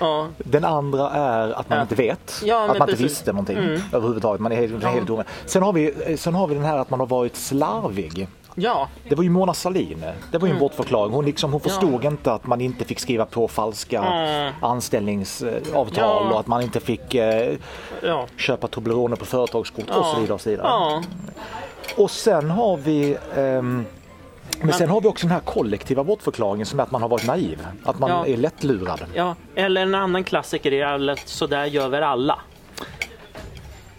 Ja. 0.00 0.28
Den 0.38 0.64
andra 0.64 1.10
är 1.10 1.48
att 1.60 1.68
man 1.68 1.76
Ja. 1.78 1.82
inte 1.82 1.94
vet. 1.94 2.42
Ja, 2.44 2.60
att 2.62 2.66
man 2.68 2.76
inte 2.76 2.86
precis. 2.86 3.00
visste 3.04 3.32
någonting 3.32 3.56
Mm. 3.58 3.80
överhuvudtaget. 3.92 4.40
Man 4.40 4.52
är 4.52 4.56
helt, 4.56 4.84
helt 4.84 5.06
tom. 5.06 5.22
Sen, 5.46 5.62
har 5.62 5.72
vi, 5.72 5.94
eh, 6.06 6.16
sen 6.16 6.34
har 6.34 6.46
vi 6.46 6.54
den 6.54 6.64
här 6.64 6.78
att 6.78 6.90
man 6.90 7.00
har 7.00 7.06
varit 7.06 7.36
slarvig. 7.36 8.28
ja, 8.58 8.88
Det 9.08 9.14
var 9.14 9.22
ju 9.24 9.30
Mona 9.30 9.54
Sahlin. 9.54 10.04
Det 10.32 10.38
var 10.38 10.48
ju 10.48 10.54
en 10.54 10.60
bortförklaring. 10.60 11.12
Hon, 11.14 11.24
liksom, 11.24 11.52
hon 11.52 11.60
förstod 11.60 11.88
Mm. 11.88 12.02
Ja. 12.04 12.10
inte 12.10 12.32
att 12.32 12.46
man 12.46 12.60
inte 12.60 12.84
fick 12.84 13.00
skriva 13.00 13.24
på 13.26 13.48
falska 13.48 14.02
Mm. 14.04 14.52
anställningsavtal 14.60 15.92
Ja. 15.96 16.30
och 16.32 16.40
att 16.40 16.46
man 16.46 16.62
inte 16.62 16.80
fick 16.80 17.14
eh, 17.14 17.54
ja. 18.02 18.26
köpa 18.36 18.68
Toblerone 18.68 19.16
på 19.16 19.24
företagskort 19.24 19.90
och 19.90 20.04
så 20.06 20.20
vidare. 20.20 20.34
Och, 20.34 20.40
så 20.40 20.50
vidare. 20.50 20.66
Ja, 20.68 21.02
och 21.96 22.10
sen 22.10 22.50
har 22.50 22.76
vi 22.76 23.16
ehm, 23.36 23.84
men 24.60 24.72
sen 24.72 24.88
har 24.90 25.00
vi 25.00 25.08
också 25.08 25.26
den 25.26 25.34
här 25.34 25.40
kollektiva 25.40 26.04
bortförklaringen 26.04 26.66
som 26.66 26.78
är 26.78 26.82
att 26.82 26.90
man 26.90 27.02
har 27.02 27.08
varit 27.08 27.26
naiv. 27.26 27.66
Att 27.84 27.98
man 27.98 28.10
Ja. 28.10 28.26
är 28.26 28.36
lättlurad. 28.36 29.04
ja. 29.14 29.34
Eller 29.54 29.82
en 29.82 29.94
annan 29.94 30.24
klassiker 30.24 30.72
är 30.72 30.84
alla, 30.86 31.16
så 31.16 31.46
där 31.46 31.64
gör 31.64 31.88
väl 31.88 32.02
alla. 32.02 32.38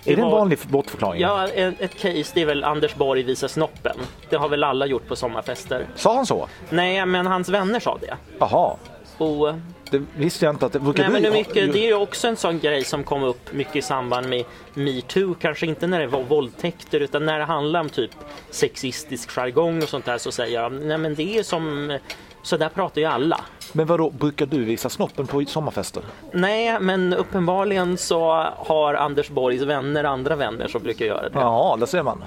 Är 0.06 0.16
det 0.16 0.22
en 0.22 0.30
var- 0.30 0.38
vanlig 0.38 0.60
bortförklaring? 0.70 1.22
Ja, 1.22 1.48
ett, 1.48 1.82
ett 1.82 1.96
case 2.00 2.32
det 2.34 2.42
är 2.42 2.46
väl 2.46 2.64
Anders 2.64 2.96
Borg 2.96 3.24
visar 3.24 3.48
snoppen. 3.48 3.98
Det 4.30 4.36
har 4.36 4.50
väl 4.50 4.64
alla 4.64 4.86
gjort 4.86 5.08
på 5.08 5.16
sommarfester. 5.16 5.88
Sa 5.96 6.16
han 6.16 6.26
så? 6.26 6.48
Nej, 6.70 7.06
men 7.06 7.28
hans 7.28 7.50
vänner 7.50 7.80
sa 7.80 7.98
det. 8.02 8.18
Jaha. 8.40 8.76
Och, 9.18 9.54
Det 9.92 10.02
visste 10.18 10.46
jag 10.46 10.54
inte 10.56 10.66
att 10.66 10.74
det 10.74 10.80
brukar 10.80 11.04
nej, 11.04 11.12
men 11.12 11.24
det, 11.24 11.32
mycket, 11.32 11.74
det 11.74 11.80
är 11.80 11.88
ju 11.88 11.94
också 11.94 12.28
en 12.28 12.36
sån 12.38 12.60
grej 12.60 12.84
som 12.84 13.04
kom 13.04 13.24
upp 13.24 13.54
mycket 13.54 13.76
i 13.76 13.82
samband 13.82 14.30
med 14.30 14.44
metoo. 14.74 15.36
Kanske 15.42 15.66
inte 15.66 15.88
när 15.88 16.00
det 16.00 16.08
var 16.08 16.24
våldtäkter 16.24 17.00
utan 17.00 17.26
när 17.26 17.40
det 17.40 17.46
handlar 17.46 17.80
om 17.80 17.90
typ 17.90 18.12
sexistisk 18.50 19.30
jargong 19.32 19.84
och 19.84 19.90
sånt 19.90 20.06
där 20.06 20.18
så 20.18 20.32
säger 20.32 20.62
jag 20.62 20.72
nej 20.72 20.98
men 20.98 21.16
det 21.16 21.38
är 21.38 21.44
som 21.44 21.98
så 22.44 22.58
där 22.58 22.70
pratar 22.70 23.02
ju 23.02 23.08
alla. 23.08 23.40
Men 23.74 23.86
vadå, 23.86 24.10
brukar 24.10 24.46
du 24.46 24.64
visa 24.64 24.90
snoppen 24.90 25.28
på 25.28 25.46
sommarfester? 25.46 26.04
Nej, 26.34 26.80
men 26.80 27.14
uppenbarligen 27.14 27.98
så 27.98 28.46
har 28.58 28.94
Anders 28.94 29.30
Borgs 29.30 29.62
vänner 29.62 30.04
andra 30.04 30.36
vänner 30.36 30.68
som 30.68 30.84
brukar 30.84 31.06
göra 31.06 31.22
det. 31.30 31.40
Ja, 31.40 31.76
där 31.80 31.86
ser 31.86 32.04
man. 32.04 32.24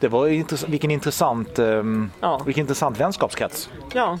Det 0.00 0.08
var 0.08 0.28
intress- 0.28 0.64
vilken 0.68 0.90
intressant, 0.90 1.58
ehm, 1.58 2.10
Ja. 2.20 2.40
vilken 2.46 2.60
intressant 2.60 3.00
vänskapskrets. 3.00 3.70
Ja, 3.94 4.18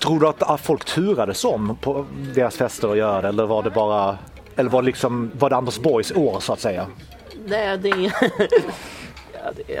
Tror 0.00 0.20
du 0.20 0.26
att 0.26 0.60
folk 0.60 0.84
turades 0.84 1.44
om 1.44 1.76
på 1.80 2.06
deras 2.34 2.56
fester 2.56 2.88
att 2.88 2.96
göra 2.96 3.22
det 3.22 3.28
eller 3.28 3.46
var 3.46 3.62
det 3.62 3.70
bara 3.70 4.18
eller 4.56 4.70
var 4.70 4.82
liksom, 4.82 5.30
var 5.38 5.50
det 5.50 5.56
Anders 5.56 5.78
Borgs 5.78 6.12
år 6.12 6.40
så 6.40 6.52
att 6.52 6.60
säga? 6.60 6.86
det, 7.46 7.76
det 7.76 7.88
är... 7.88 8.12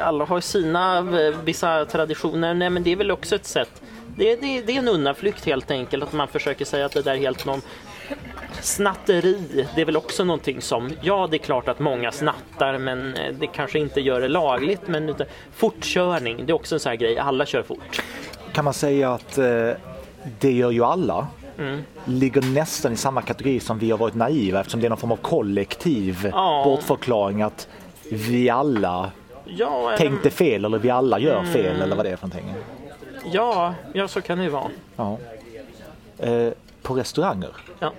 Alla 0.00 0.24
har 0.24 0.40
sina 0.40 0.98
eh, 0.98 1.34
vissa 1.44 1.84
traditioner. 1.84 2.54
Nej, 2.54 2.70
men 2.70 2.82
det 2.82 2.92
är 2.92 2.96
väl 2.96 3.10
också 3.10 3.34
ett 3.34 3.46
sätt. 3.46 3.82
Det, 4.16 4.36
det, 4.36 4.60
det 4.60 4.72
är 4.72 4.78
en 4.78 4.88
undanflykt 4.88 5.44
helt 5.44 5.70
enkelt 5.70 6.02
att 6.02 6.12
man 6.12 6.28
försöker 6.28 6.64
säga 6.64 6.86
att 6.86 6.92
det 6.92 7.02
där 7.02 7.12
är 7.12 7.18
helt 7.18 7.44
någon 7.44 7.60
snatteri. 8.60 9.66
Det 9.74 9.80
är 9.80 9.84
väl 9.84 9.96
också 9.96 10.24
någonting 10.24 10.60
som, 10.60 10.90
ja 11.00 11.28
det 11.30 11.36
är 11.36 11.38
klart 11.38 11.68
att 11.68 11.78
många 11.78 12.12
snattar 12.12 12.78
men 12.78 13.14
eh, 13.14 13.34
det 13.34 13.46
kanske 13.46 13.78
inte 13.78 14.00
gör 14.00 14.20
det 14.20 14.28
lagligt. 14.28 14.88
Men 14.88 15.08
utan, 15.08 15.26
fortkörning, 15.54 16.46
det 16.46 16.52
är 16.52 16.54
också 16.54 16.74
en 16.74 16.80
sån 16.80 16.90
här 16.90 16.96
grej. 16.96 17.18
Alla 17.18 17.46
kör 17.46 17.62
fort. 17.62 18.02
Kan 18.52 18.64
man 18.64 18.74
säga 18.74 19.12
att 19.12 19.38
eh, 19.38 19.70
det 20.40 20.52
gör 20.52 20.70
ju 20.70 20.84
alla? 20.84 21.26
Mm. 21.58 21.82
Ligger 22.04 22.42
nästan 22.42 22.92
i 22.92 22.96
samma 22.96 23.22
kategori 23.22 23.60
som 23.60 23.78
vi 23.78 23.90
har 23.90 23.98
varit 23.98 24.14
naiva 24.14 24.60
eftersom 24.60 24.80
det 24.80 24.86
är 24.86 24.88
någon 24.88 24.98
form 24.98 25.12
av 25.12 25.16
kollektiv 25.16 26.30
Ja. 26.32 26.62
bortförklaring 26.64 27.42
att 27.42 27.68
vi 28.10 28.50
alla 28.50 29.10
Ja, 29.44 29.86
eller, 29.88 29.96
tänkte 29.96 30.30
fel 30.30 30.64
eller 30.64 30.78
vi 30.78 30.90
alla 30.90 31.18
gör 31.18 31.44
fel 31.44 31.80
eller 31.82 31.96
vad 31.96 32.04
det 32.06 32.10
är 32.10 32.16
för 32.16 32.26
någonting. 32.26 32.54
ja, 33.32 33.74
ja, 33.92 34.08
så 34.08 34.20
kan 34.20 34.38
det 34.38 34.44
ju 34.44 34.50
vara. 34.50 34.70
Ja. 34.96 35.18
Eh, 36.18 36.52
på 36.82 36.94
restauranger. 36.94 37.50
Ja. 37.78 37.92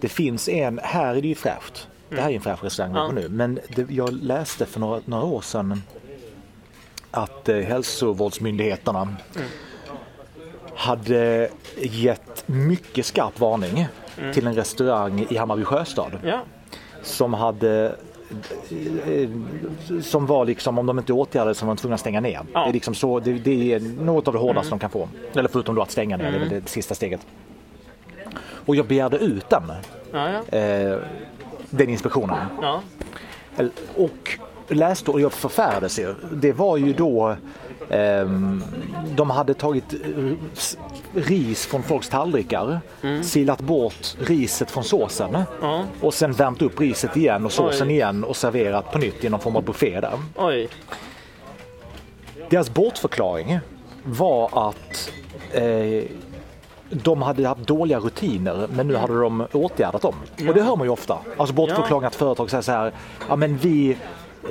Det 0.00 0.08
finns 0.08 0.48
en, 0.48 0.80
här 0.82 1.14
är 1.16 1.22
det 1.22 1.28
ju 1.28 1.34
fräscht. 1.34 1.88
Det 2.08 2.20
här 2.20 2.30
är 2.30 2.34
en 2.34 2.40
fräsch 2.40 2.64
restaurang 2.64 2.94
Ja. 2.94 3.10
nu. 3.12 3.28
Men 3.28 3.58
det, 3.76 3.90
jag 3.90 4.12
läste 4.12 4.66
för 4.66 4.80
några, 4.80 5.00
några 5.04 5.24
år 5.24 5.40
sedan 5.40 5.82
att 7.10 7.48
eh, 7.48 7.56
hälsovårdsmyndigheterna 7.56 9.08
hade 10.80 11.48
gett 11.80 12.42
mycket 12.48 13.06
skarp 13.06 13.40
varning 13.40 13.86
till 14.34 14.46
en 14.46 14.54
restaurang 14.54 15.26
i 15.30 15.36
Hammarby 15.36 15.64
sjöstad 15.64 16.12
Ja. 16.24 16.40
som 17.02 17.34
hade 17.34 17.94
eh, 19.06 19.28
som 20.02 20.26
var 20.26 20.44
liksom 20.44 20.78
om 20.78 20.86
de 20.86 20.98
inte 20.98 21.12
åtgärdade 21.12 21.54
som 21.54 21.68
var 21.68 21.74
de 21.74 21.80
tvungna 21.80 21.94
att 21.94 22.00
stänga 22.00 22.20
ner. 22.20 22.30
Ja. 22.32 22.38
Mm. 22.40 22.50
Det, 22.52 22.68
är 22.68 22.72
liksom 22.72 22.94
så, 22.94 23.20
det, 23.20 23.32
det 23.32 23.72
är 23.74 23.80
något 23.80 24.28
av 24.28 24.34
det 24.34 24.40
hårdaste 24.40 24.70
de 24.70 24.78
kan 24.78 24.90
få. 24.90 25.08
Eller 25.34 25.48
förutom 25.48 25.74
då 25.74 25.82
att 25.82 25.90
stänga 25.90 26.16
ner, 26.16 26.30
det 26.30 26.36
är 26.36 26.40
väl 26.40 26.48
det 26.48 26.68
sista 26.68 26.94
steget. 26.94 27.20
Och 28.66 28.76
jag 28.76 28.86
begärde 28.86 29.16
ut 29.18 29.50
den, 29.50 29.62
Ja, 30.12 30.28
ja. 30.50 30.58
eh, 30.58 30.98
den 31.70 31.88
inspektionen. 31.88 32.38
Och 33.96 34.38
läste 34.70 35.10
och 35.10 35.20
jag 35.20 35.32
förfärades 35.32 35.98
ju. 35.98 36.14
Det 36.32 36.52
var 36.52 36.76
ju 36.76 36.92
då 36.92 37.36
ehm, 37.90 38.62
de 39.16 39.30
hade 39.30 39.54
tagit 39.54 39.94
eh, 39.94 40.32
ris 41.14 41.66
från 41.66 41.82
folks 41.82 42.08
tallrikar, 42.08 42.80
silat 43.22 43.60
bort 43.60 44.16
riset 44.20 44.70
från 44.70 44.84
såsen 44.84 45.28
Mm. 45.34 45.44
Ja. 45.62 45.84
och 46.00 46.14
sen 46.14 46.32
värmt 46.32 46.62
upp 46.62 46.80
riset 46.80 47.16
igen 47.16 47.44
och 47.44 47.52
såsen 47.52 47.88
Oj. 47.88 47.94
igen 47.94 48.24
och 48.24 48.36
serverat 48.36 48.92
på 48.92 48.98
nytt 48.98 49.24
i 49.24 49.28
någon 49.28 49.40
form 49.40 49.56
av 49.56 49.64
buffé 49.64 50.00
där. 50.00 50.12
Oj. 50.36 50.68
Deras 52.50 52.70
bortförklaring 52.74 53.58
var 54.04 54.68
att 54.68 55.12
eh, 55.52 56.04
de 56.90 57.22
hade 57.22 57.48
haft 57.48 57.66
dåliga 57.66 57.98
rutiner 57.98 58.66
men 58.72 58.88
nu 58.88 58.96
hade 58.96 59.20
de 59.20 59.46
åtgärdat 59.52 60.02
dem. 60.02 60.14
Och 60.48 60.54
det 60.54 60.62
hör 60.62 60.76
man 60.76 60.86
ju 60.86 60.90
ofta. 60.92 61.18
Alltså 61.36 61.54
bortförklaring 61.54 62.04
att 62.06 62.14
företag 62.14 62.50
säger 62.50 62.62
så 62.62 62.72
här, 62.72 62.92
ja 63.28 63.36
men 63.36 63.56
vi 63.56 63.90
eh, 63.90 63.96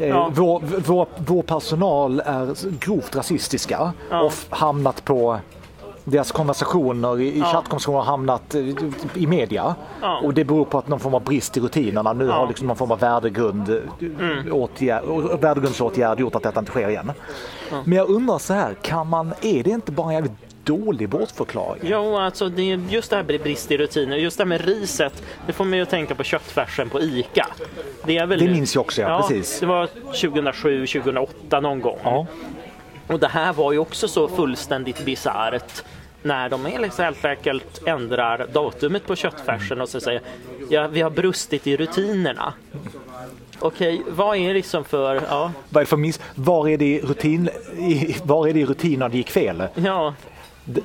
Ja. 0.01 0.31
vår, 0.33 0.61
vår, 0.85 1.07
vår 1.17 1.41
personal 1.43 2.19
är 2.25 2.55
grovt 2.79 3.15
rasistiska 3.15 3.91
Ja. 4.09 4.21
och 4.21 4.33
hamnat 4.49 5.05
på 5.05 5.39
deras 6.03 6.31
konversationer 6.31 7.19
i, 7.21 7.39
Ja. 7.39 7.45
chattkonversationer 7.45 7.97
har 7.97 8.05
hamnat 8.05 8.55
eh, 8.55 8.61
i 9.13 9.27
media. 9.27 9.75
Ja. 10.01 10.19
Och 10.23 10.33
det 10.33 10.45
beror 10.45 10.65
på 10.65 10.77
att 10.77 10.87
någon 10.87 10.99
form 10.99 11.13
av 11.13 11.23
brist 11.23 11.57
i 11.57 11.59
rutinerna. 11.59 12.13
Nu 12.13 12.27
har 12.27 12.47
liksom 12.47 12.67
någon 12.67 12.75
form 12.75 12.91
av 12.91 12.99
värdegrund, 12.99 13.81
Mm. 14.01 14.53
åtgärd, 14.53 15.03
värdegrundsåtgärd 15.41 16.19
gjort 16.19 16.35
att 16.35 16.43
detta 16.43 16.59
inte 16.59 16.71
sker 16.71 16.89
igen. 16.89 17.11
Men 17.83 17.97
jag 17.97 18.09
undrar 18.09 18.37
så 18.37 18.53
här, 18.53 18.73
kan 18.81 19.07
man, 19.07 19.33
är 19.41 19.63
det 19.63 19.69
inte 19.69 19.91
bara 19.91 20.07
en 20.07 20.13
jävligt 20.13 20.48
dålig 20.69 21.09
bortförklaring? 21.09 21.81
Jo, 21.83 22.17
alltså 22.17 22.49
det 22.49 22.71
är 22.71 22.81
just 22.89 23.09
det 23.09 23.15
här 23.15 23.23
med 23.23 23.41
brist 23.41 23.71
i 23.71 23.77
rutiner. 23.77 24.17
Just 24.17 24.37
det 24.37 24.43
här 24.43 24.49
med 24.49 24.65
riset, 24.65 25.23
det 25.47 25.53
får 25.53 25.65
mig 25.65 25.81
att 25.81 25.89
tänka 25.89 26.15
på 26.15 26.23
köttfärsen 26.23 26.89
på 26.89 27.01
ICA. 27.01 27.47
Det, 28.05 28.17
är 28.17 28.25
väl 28.25 28.39
Det 28.39 28.51
minns 28.51 28.75
jag 28.75 28.81
också, 28.81 29.01
ja, 29.01 29.21
precis. 29.21 29.59
Det 29.59 29.65
var 29.65 29.87
2007, 29.87 30.87
2008 30.87 31.59
någon 31.59 31.81
gång. 31.81 31.99
Ja. 32.03 32.27
Och 33.07 33.19
det 33.19 33.27
här 33.27 33.53
var 33.53 33.71
ju 33.71 33.79
också 33.79 34.07
så 34.07 34.27
fullständigt 34.27 35.05
bisarrt 35.05 35.83
när 36.21 36.49
de 36.49 36.67
liksom 36.79 37.05
helt 37.05 37.25
enkelt 37.25 37.81
ändrar 37.87 38.47
datumet 38.53 39.07
på 39.07 39.15
köttfärsen 39.15 39.81
och 39.81 39.89
så 39.89 39.99
säger 39.99 40.21
ja, 40.69 40.87
vi 40.87 41.01
har 41.01 41.09
brustit 41.09 41.67
i 41.67 41.77
rutinerna. 41.77 42.53
Okej, 43.59 44.01
vad 44.07 44.37
är 44.37 44.47
det 44.47 44.53
liksom 44.53 44.83
för, 44.83 45.15
ja, 45.29 45.51
Vad 45.69 45.81
är 45.81 45.85
det 45.85 45.89
för 45.89 45.97
miss, 45.97 46.19
var, 46.35 46.69
är 46.69 46.77
det 46.77 46.85
i 46.85 47.01
rutin, 47.01 47.49
i, 47.77 48.15
var 48.23 48.47
är 48.47 48.53
det 48.53 48.59
i 48.59 48.65
rutinerna 48.65 49.09
det 49.09 49.17
gick 49.17 49.29
fel? 49.29 49.63
ja, 49.75 50.13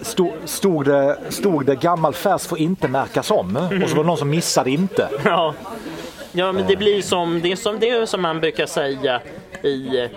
Stod, 0.01 0.33
stod, 0.45 0.85
det, 0.85 1.19
stod 1.29 1.67
det 1.67 1.75
gammal 1.75 2.15
färs 2.15 2.47
får 2.47 2.59
inte 2.59 2.89
märkas 2.89 3.31
om 3.31 3.57
och 3.83 3.89
så 3.91 3.97
var 3.97 4.03
det 4.05 4.07
någon 4.09 4.17
som 4.19 4.31
missade 4.31 4.71
inte. 4.71 5.09
ja. 5.25 5.55
Ja, 6.33 6.53
men 6.53 6.65
det 6.67 6.77
blir 6.77 7.03
som, 7.03 7.41
det 7.43 7.53
är 7.53 7.57
som, 7.57 7.79
det 7.81 7.89
är 7.91 8.07
som 8.07 8.23
man 8.23 8.41
brukar 8.41 8.67
säga 8.67 9.21
i 9.63 10.09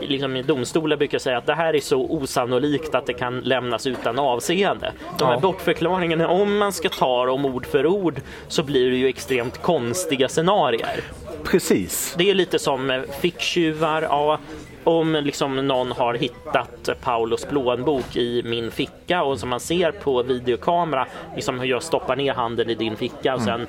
liksom 0.00 0.36
i 0.36 0.42
domstolar 0.42 0.96
brukar 0.96 1.18
säga 1.18 1.38
att 1.38 1.46
det 1.46 1.54
här 1.54 1.74
är 1.76 1.80
så 1.80 2.00
osannolikt 2.10 2.94
att 2.94 3.06
det 3.06 3.12
kan 3.12 3.40
lämnas 3.40 3.86
utan 3.86 4.18
avseende. 4.18 4.92
De 5.18 5.24
här 5.24 5.32
Ja. 5.34 5.40
bortförklaringarna, 5.40 6.28
om 6.28 6.58
man 6.58 6.72
ska 6.72 6.88
ta 6.88 7.26
dem 7.26 7.44
ord 7.44 7.66
för 7.66 7.86
ord 7.86 8.20
så 8.48 8.62
blir 8.62 8.90
det 8.90 8.96
ju 8.96 9.08
extremt 9.08 9.62
konstiga 9.62 10.28
scenarier. 10.28 11.00
Precis. 11.44 12.14
Det 12.18 12.30
är 12.30 12.34
lite 12.34 12.58
som 12.58 12.90
eh, 12.90 13.02
ficktjuvar. 13.20 14.02
Ja, 14.02 14.38
om 14.84 15.12
liksom 15.12 15.66
någon 15.66 15.92
har 15.92 16.14
hittat 16.14 16.88
Paulos 17.02 17.44
plånbok 17.44 18.16
i 18.16 18.42
min 18.44 18.70
ficka 18.70 19.22
och 19.22 19.38
som 19.40 19.48
man 19.48 19.60
ser 19.60 19.92
på 19.92 20.22
videokamera, 20.22 21.06
liksom 21.34 21.60
hur 21.60 21.66
jag 21.66 21.82
stoppar 21.82 22.16
ner 22.16 22.34
handen 22.34 22.70
i 22.70 22.74
din 22.74 22.96
ficka 22.96 23.34
och 23.34 23.42
sen 23.42 23.66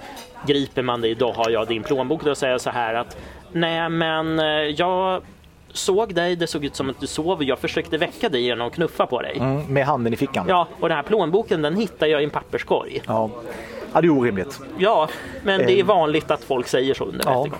griper 0.48 0.82
man 0.82 1.02
dig, 1.02 1.16
då 1.16 1.32
har 1.32 1.50
jag 1.50 1.68
din 1.68 1.84
plånbok. 1.84 2.24
Då 2.24 2.36
säger 2.36 2.52
jag 2.52 2.62
så 2.62 2.70
här 2.70 2.94
att 2.94 3.18
nej, 3.52 3.90
men 3.90 4.40
eh, 4.40 4.46
jag 4.46 5.22
såg 5.72 6.16
dig, 6.16 6.36
det 6.36 6.48
såg 6.48 6.66
ut 6.66 6.76
som 6.76 6.90
att 6.90 7.00
du 7.00 7.08
sov. 7.08 7.44
Jag 7.44 7.60
försökte 7.60 7.98
väcka 7.98 8.30
dig 8.30 8.42
genom 8.42 8.68
att 8.68 8.74
knuffa 8.74 9.06
på 9.06 9.22
dig. 9.22 9.38
Mm, 9.38 9.74
med 9.74 9.86
handen 9.86 10.14
i 10.14 10.18
fickan. 10.18 10.46
Ja, 10.50 10.68
och 10.80 10.90
den 10.90 10.96
här 10.96 11.04
plånboken 11.04 11.62
den 11.62 11.76
hittar 11.76 12.08
jag 12.08 12.22
i 12.22 12.24
en 12.24 12.30
papperskorg. 12.30 13.02
Ja. 13.08 13.30
ja, 13.94 14.02
det 14.02 14.08
är 14.08 14.12
orimligt. 14.18 14.60
Ja, 14.78 15.10
men 15.44 15.60
det 15.60 15.80
är 15.80 15.84
vanligt 15.84 16.32
att 16.32 16.44
folk 16.44 16.68
säger 16.68 16.94
så 16.94 17.04
under 17.04 17.26
Ja. 17.26 17.32
rättegång. 17.32 17.60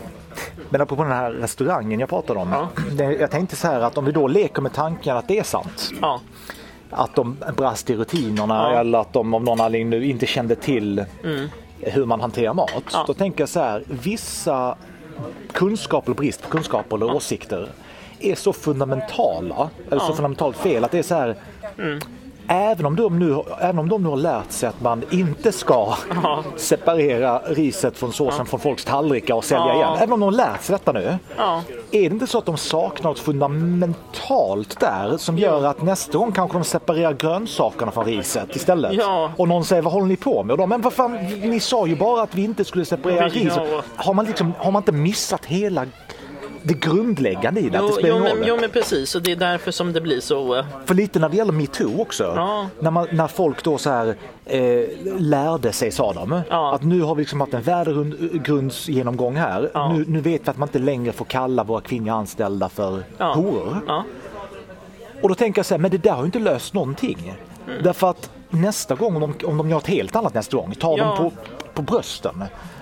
Men 0.70 0.82
apropå 0.82 1.04
den 1.04 1.12
här 1.12 1.32
restaurangen 1.32 2.00
jag 2.00 2.10
pratade 2.10 2.40
om. 2.40 2.52
Ja. 2.52 2.68
Det- 2.92 3.04
Jag 3.14 3.32
tänkte 3.32 3.56
så 3.56 3.68
här 3.68 3.80
att 3.82 3.98
om 3.98 4.06
vi 4.06 4.12
då 4.12 4.28
leker 4.28 4.62
med 4.62 4.74
tanken 4.74 5.18
att 5.18 5.28
det 5.28 5.40
är 5.40 5.44
sant. 5.44 5.90
Ja, 6.02 6.20
Att 6.90 7.16
de 7.16 7.38
brast 7.58 7.90
i 7.90 7.96
rutinerna 7.96 8.54
Ja. 8.74 8.80
eller 8.80 9.00
att 9.00 9.14
de 9.14 9.34
av 9.34 9.44
någon 9.44 9.62
anledning 9.62 9.90
nu 9.90 10.06
inte 10.06 10.26
kände 10.26 10.56
till 10.56 11.06
hur 11.80 12.06
man 12.06 12.22
hanterar 12.22 12.54
mat. 12.54 12.98
Då 13.08 13.14
tänker 13.14 13.42
jag 13.42 13.50
så 13.50 13.60
här, 13.60 13.84
vissa 13.88 14.76
kunskaper 15.54 16.08
eller 16.12 16.16
brist 16.18 16.42
på 16.42 16.50
kunskaper 16.50 16.96
eller 16.96 17.16
åsikter 17.16 17.70
är 18.20 18.36
så 18.36 18.54
fundamentala, 18.54 19.70
eller 19.92 20.00
så 20.02 20.14
fundamentalt 20.14 20.58
fel 20.58 20.84
att 20.84 20.92
det 20.92 21.00
är 21.00 21.04
så 21.04 21.16
här 21.16 21.36
Även 22.48 22.86
om, 22.86 22.96
de 22.96 23.20
nu, 23.20 23.42
även 23.60 23.80
om 23.80 23.90
de 23.90 24.04
nu 24.04 24.10
har 24.10 24.18
lärt 24.18 24.52
sig 24.52 24.70
att 24.70 24.82
man 24.82 25.04
inte 25.12 25.52
ska 25.52 25.94
Ja. 26.24 26.44
separera 26.56 27.40
riset 27.46 27.98
från 27.98 28.14
såsen 28.14 28.46
från 28.46 28.60
folks 28.60 28.86
tallrikar 28.86 29.36
och 29.36 29.44
sälja 29.46 29.68
Ja. 29.68 29.76
igen. 29.76 29.94
Även 29.98 30.14
om 30.14 30.20
de 30.20 30.26
har 30.26 30.32
lärt 30.32 30.62
sig 30.64 30.74
detta 30.74 30.92
nu. 30.92 31.18
ja. 31.38 31.62
Är 31.92 32.00
det 32.00 32.06
inte 32.14 32.28
så 32.28 32.38
att 32.38 32.46
de 32.46 32.58
saknar 32.58 33.10
något 33.12 33.20
fundamentalt 33.20 34.80
där 34.80 35.18
som 35.18 35.38
gör 35.38 35.64
att 35.66 35.82
nästa 35.82 36.18
gång 36.18 36.32
kanske 36.32 36.58
de 36.58 36.64
separerar 36.64 37.14
grönsakerna 37.14 37.92
från 37.92 38.06
riset 38.06 38.56
istället? 38.56 38.94
Ja. 38.94 39.32
Och 39.38 39.48
någon 39.48 39.66
säger 39.66 39.82
vad 39.82 39.94
håller 39.94 40.08
ni 40.08 40.16
på 40.16 40.44
med? 40.44 40.52
Och 40.52 40.58
de, 40.58 40.70
men 40.70 40.82
vad 40.82 40.94
fan, 40.94 41.14
ni 41.42 41.60
sa 41.60 41.88
ju 41.88 41.96
bara 41.96 42.22
att 42.24 42.36
vi 42.36 42.44
inte 42.44 42.66
skulle 42.66 42.86
separera 42.86 43.24
Ja. 43.24 43.28
riset. 43.28 43.64
Har 43.96 44.14
man, 44.14 44.26
liksom, 44.26 44.54
har 44.58 44.72
man 44.72 44.80
inte 44.80 44.92
missat 44.92 45.46
hela 45.46 45.86
det 46.64 46.74
grundläggande 46.80 47.60
i 47.60 47.70
det? 47.70 47.78
att 47.80 47.84
det 47.88 47.90
Jo, 47.92 47.98
spelar 48.00 48.18
jo, 48.30 48.36
men, 48.40 48.48
jo 48.48 48.58
men 48.62 48.70
precis, 48.70 49.16
och 49.16 49.22
det 49.22 49.32
är 49.32 49.36
därför 49.36 49.72
som 49.72 49.94
det 49.94 50.02
blir 50.02 50.20
så... 50.20 50.56
eh, 50.56 50.66
För 50.86 50.96
lite 50.96 51.20
när 51.20 51.30
det 51.30 51.38
gäller 51.38 51.52
metoo 51.54 52.02
också. 52.02 52.34
Ja. 52.36 52.68
När, 52.80 52.92
man, 52.92 53.08
när 53.12 53.28
folk 53.28 53.64
då 53.64 53.78
så 53.78 53.90
här 53.90 54.16
eh, 54.46 54.84
lärde 55.20 55.72
sig, 55.72 55.92
sa 55.92 56.14
de, 56.14 56.42
Ja. 56.50 56.76
att 56.76 56.84
nu 56.84 57.02
har 57.02 57.16
vi 57.16 57.22
liksom 57.22 57.42
haft 57.42 57.54
en 57.54 57.62
värdegrundsgenomgång 57.62 59.36
här. 59.36 59.70
Ja. 59.74 59.94
Nu, 59.94 60.06
nu 60.08 60.22
vet 60.22 60.42
vi 60.48 60.50
att 60.50 60.58
man 60.58 60.68
inte 60.70 60.80
längre 60.80 61.12
får 61.14 61.26
kalla 61.26 61.64
våra 61.64 61.82
kvinnliga 61.82 62.14
anställda 62.14 62.70
för 62.70 63.04
Ja. 63.18 63.34
horor. 63.34 63.78
Ja, 63.88 64.04
Och 65.22 65.30
då 65.30 65.36
tänker 65.36 65.60
jag 65.60 65.66
så 65.66 65.74
här, 65.74 65.80
men 65.80 65.92
det 65.92 65.98
där 65.98 66.12
har 66.12 66.20
ju 66.20 66.26
inte 66.26 66.40
löst 66.40 66.74
någonting. 66.74 67.34
Mm. 67.68 67.84
Därför 67.84 68.10
att 68.10 68.30
nästa 68.50 68.96
gång, 68.96 69.16
om 69.24 69.34
de, 69.40 69.46
om 69.48 69.58
de 69.58 69.70
gör 69.70 69.78
ett 69.78 69.88
helt 69.88 70.16
annat 70.16 70.34
nästa 70.34 70.58
gång, 70.58 70.76
tar 70.76 70.98
Ja. 70.98 71.06
dem 71.06 71.18
på, 71.18 71.32
på 71.74 71.82
brösten. 71.82 72.34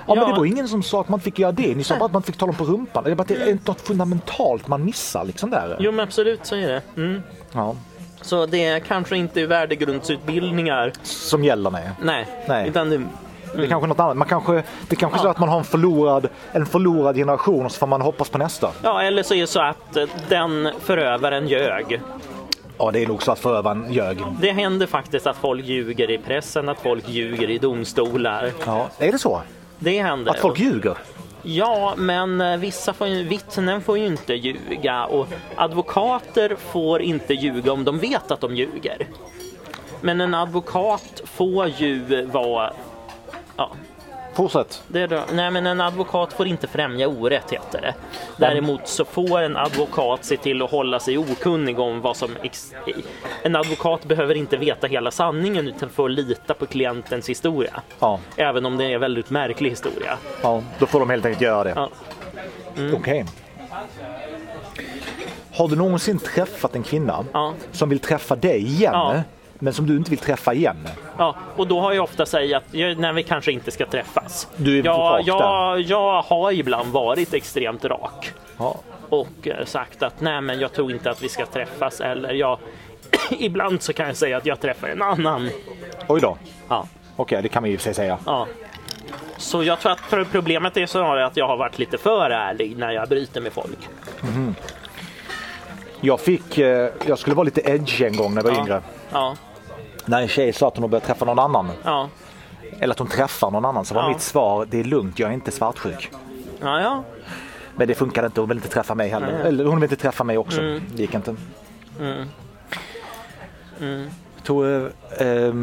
Ja, 0.07 0.15
men 0.15 0.17
Ja. 0.17 0.25
det 0.33 0.39
var 0.39 0.45
ingen 0.45 0.67
som 0.67 0.83
sa 0.83 1.01
att 1.01 1.09
man 1.09 1.19
fick 1.19 1.39
göra 1.39 1.51
det. 1.51 1.75
Ni 1.75 1.83
sa 1.83 1.95
bara 1.97 2.05
att 2.05 2.13
man 2.13 2.23
fick 2.23 2.37
ta 2.37 2.45
dem 2.45 2.55
på 2.55 2.63
rumpan. 2.63 3.03
Det 3.03 3.11
är 3.11 3.15
bara 3.15 3.23
det 3.27 3.35
är 3.49 3.57
något 3.65 3.81
fundamentalt 3.81 4.67
man 4.67 4.85
missar 4.85 5.23
liksom 5.23 5.49
där. 5.49 5.75
jo 5.79 5.91
men 5.91 5.99
absolut 6.03 6.45
så 6.45 6.55
är 6.55 6.67
det. 6.67 6.81
Mm. 6.97 7.21
Ja. 7.51 7.75
Så 8.21 8.45
det 8.45 8.65
är 8.65 8.79
kanske 8.79 9.17
inte 9.17 9.45
värdegrundsutbildningar. 9.45 10.91
Som 11.03 11.43
gäller 11.43 11.71
nej. 11.71 11.89
Nej, 12.01 12.27
Nej. 12.47 12.67
utan 12.69 12.89
det, 12.89 12.97
Det 13.55 13.63
är 13.63 13.67
kanske 13.67 13.87
något 13.87 13.99
annat. 13.99 14.17
Man 14.17 14.27
kanske, 14.27 14.63
det 14.89 14.95
kanske 14.95 15.19
är 15.19 15.21
så 15.21 15.27
att 15.27 15.39
man 15.39 15.49
har 15.49 15.57
en 15.57 15.63
förlorad, 15.63 16.27
en 16.51 16.65
förlorad 16.65 17.15
generation 17.15 17.65
och 17.65 17.71
så 17.71 17.77
får 17.79 17.87
man 17.87 18.01
hoppas 18.01 18.29
på 18.29 18.37
nästa. 18.37 18.69
ja, 18.83 19.01
eller 19.01 19.23
så 19.23 19.33
är 19.33 19.41
det 19.41 19.47
så 19.47 19.59
att 19.61 19.97
eh, 19.97 20.03
den 20.29 20.69
förövaren 20.79 21.47
ljög. 21.47 22.01
Ja, 22.77 22.91
det 22.91 23.03
är 23.03 23.07
nog 23.07 23.23
så 23.23 23.31
att 23.31 23.39
förövaren 23.39 23.93
ljög. 23.93 24.23
Det 24.41 24.51
händer 24.51 24.87
faktiskt 24.87 25.27
att 25.27 25.37
folk 25.37 25.65
ljuger 25.65 26.11
i 26.11 26.17
pressen, 26.17 26.69
att 26.69 26.79
folk 26.79 27.09
ljuger 27.09 27.49
i 27.49 27.57
domstolar. 27.57 28.51
Ja, 28.65 28.89
är 28.97 29.11
det 29.11 29.19
så? 29.19 29.41
Det 29.79 30.01
händer. 30.01 30.31
Att 30.31 30.39
folk 30.39 30.59
ljuger? 30.59 30.97
Ja, 31.43 31.93
men 31.97 32.41
eh, 32.41 32.57
vissa 32.57 32.93
får 32.93 33.07
ju, 33.07 33.23
vittnen 33.23 33.81
får 33.81 33.97
ju 33.97 34.05
inte 34.05 34.33
ljuga 34.33 35.05
och 35.05 35.27
advokater 35.55 36.55
får 36.55 37.01
inte 37.01 37.33
ljuga 37.33 37.71
om 37.71 37.83
de 37.83 37.99
vet 37.99 38.31
att 38.31 38.41
de 38.41 38.55
ljuger. 38.55 39.07
Men 40.01 40.21
en 40.21 40.33
advokat 40.33 41.21
får 41.25 41.67
ju 41.67 42.25
vara 42.25 42.73
ja, 43.57 43.71
Fortsätt. 44.33 44.83
Det 44.87 45.01
är 45.01 45.07
då, 45.07 45.21
nej, 45.33 45.51
men 45.51 45.65
en 45.67 45.81
advokat 45.81 46.33
får 46.33 46.47
inte 46.47 46.67
främja 46.67 47.07
orätt 47.07 47.51
heter 47.51 47.81
det. 47.81 47.93
Däremot 48.37 48.87
så 48.87 49.05
får 49.05 49.41
en 49.41 49.57
advokat 49.57 50.25
se 50.25 50.37
till 50.37 50.61
att 50.61 50.71
hålla 50.71 50.99
sig 50.99 51.17
okunnig 51.17 51.79
om 51.79 52.01
vad 52.01 52.17
som... 52.17 52.29
En 53.43 53.55
advokat 53.55 54.03
behöver 54.05 54.35
inte 54.35 54.57
veta 54.57 54.87
hela 54.87 55.11
sanningen 55.11 55.67
utan 55.67 55.89
får 55.89 56.09
lita 56.09 56.53
på 56.53 56.65
klientens 56.65 57.29
historia. 57.29 57.81
Ja. 57.99 58.19
Även 58.35 58.65
om 58.65 58.77
det 58.77 58.85
är 58.85 58.89
en 58.89 58.99
väldigt 59.01 59.29
märklig 59.29 59.69
historia. 59.69 60.17
Ja, 60.41 60.61
då 60.79 60.85
får 60.85 60.99
de 60.99 61.09
helt 61.09 61.25
enkelt 61.25 61.41
göra 61.41 61.63
det. 61.63 61.73
Ja. 61.75 61.89
Okej. 62.93 63.25
Har 65.53 65.67
du 65.67 65.75
någonsin 65.75 66.19
träffat 66.19 66.75
en 66.75 66.83
kvinna 66.83 67.25
Ja. 67.33 67.53
som 67.71 67.89
vill 67.89 67.99
träffa 67.99 68.35
dig 68.35 68.57
igen, 68.61 68.93
Ja. 68.93 69.21
Men 69.63 69.73
som 69.73 69.85
du 69.87 69.97
inte 69.97 70.09
vill 70.09 70.19
träffa 70.19 70.53
igen? 70.53 70.87
Ja, 71.17 71.35
och 71.55 71.67
då 71.67 71.79
har 71.79 71.93
jag 71.93 72.03
ofta 72.03 72.25
sagt 72.25 72.53
att 72.53 72.73
när 72.73 73.13
vi 73.13 73.23
kanske 73.23 73.51
inte 73.51 73.71
ska 73.71 73.85
träffas. 73.85 74.47
Du 74.55 74.79
är 74.79 74.83
ja, 74.85 74.91
rak 75.19 75.27
jag, 75.27 75.81
jag 75.81 76.21
har 76.21 76.51
ibland 76.51 76.91
varit 76.91 77.33
extremt 77.33 77.85
rak 77.85 78.31
Ja. 78.57 78.75
och 79.09 79.47
eh, 79.47 79.65
sagt 79.65 80.03
att 80.03 80.21
nej, 80.21 80.41
men 80.41 80.59
jag 80.59 80.73
tror 80.73 80.91
inte 80.91 81.11
att 81.11 81.23
vi 81.23 81.29
ska 81.29 81.45
träffas. 81.45 82.01
Eller 82.01 82.33
jag, 82.33 82.57
ibland 83.29 83.81
så 83.81 83.93
kan 83.93 84.07
jag 84.07 84.15
säga 84.17 84.37
att 84.37 84.45
jag 84.45 84.59
träffar 84.59 84.87
en 84.87 85.01
annan. 85.01 85.49
Oj 86.07 86.21
då. 86.21 86.37
Ja, 86.69 86.87
Okej, 87.15 87.41
det 87.41 87.49
kan 87.49 87.63
man 87.63 87.69
ju 87.69 87.73
i 87.73 87.77
och 87.77 87.81
för 87.81 87.83
sig 87.83 87.93
säga. 87.93 88.17
ja. 88.25 88.47
Så 89.37 89.63
jag 89.63 89.79
tror 89.79 89.91
att 89.91 90.31
problemet 90.31 90.77
är 90.77 90.85
snarare 90.85 91.25
att 91.25 91.37
jag 91.37 91.47
har 91.47 91.57
varit 91.57 91.79
lite 91.79 91.97
för 91.97 92.29
ärlig 92.29 92.77
när 92.77 92.91
jag 92.91 93.09
bryter 93.09 93.41
med 93.41 93.53
folk. 93.53 93.77
Jag 96.01 96.19
fick, 96.19 96.57
eh, 96.57 96.89
jag 97.07 97.19
skulle 97.19 97.35
vara 97.35 97.43
lite 97.43 97.61
edgy 97.71 98.05
en 98.05 98.15
gång 98.17 98.33
när 98.33 98.43
jag 98.43 98.49
var 98.51 98.57
Ja. 98.57 98.63
yngre. 98.63 98.81
Ja, 99.11 99.35
När 100.05 100.21
en 100.21 100.27
tjej 100.27 100.53
sa 100.53 100.67
att 100.67 100.77
hon 100.77 100.89
börjat 100.89 101.03
träffa 101.07 101.25
någon 101.25 101.39
annan. 101.39 101.69
ja, 101.83 102.09
Eller 102.79 102.93
att 102.93 102.99
hon 102.99 103.07
träffar 103.07 103.51
någon 103.51 103.65
annan. 103.65 103.85
Så 103.85 103.95
var 103.95 104.01
Ja. 104.03 104.09
mitt 104.09 104.21
svar, 104.21 104.67
det 104.69 104.79
är 104.79 104.83
lugnt, 104.83 105.19
jag 105.19 105.29
är 105.29 105.33
inte 105.33 105.51
svartsjuk. 105.51 106.11
ja, 106.61 106.81
ja. 106.81 107.03
Men 107.75 107.87
det 107.87 107.95
funkade 107.95 108.25
inte, 108.27 108.41
hon 108.41 108.49
vill 108.49 108.57
inte 108.57 108.69
träffa 108.69 108.95
mig 108.95 109.09
heller. 109.09 109.31
Nej. 109.31 109.47
Eller 109.47 109.65
hon 109.65 109.75
vill 109.75 109.83
inte 109.83 109.95
träffa 109.95 110.23
mig 110.23 110.37
också. 110.37 110.61
Mm. 110.61 110.81
Det 110.95 111.01
gick 111.01 111.13
inte. 111.13 111.35
Mm. 111.99 112.27
Mm. 113.81 114.09
Tror, 114.43 114.91
eh, 115.19 115.53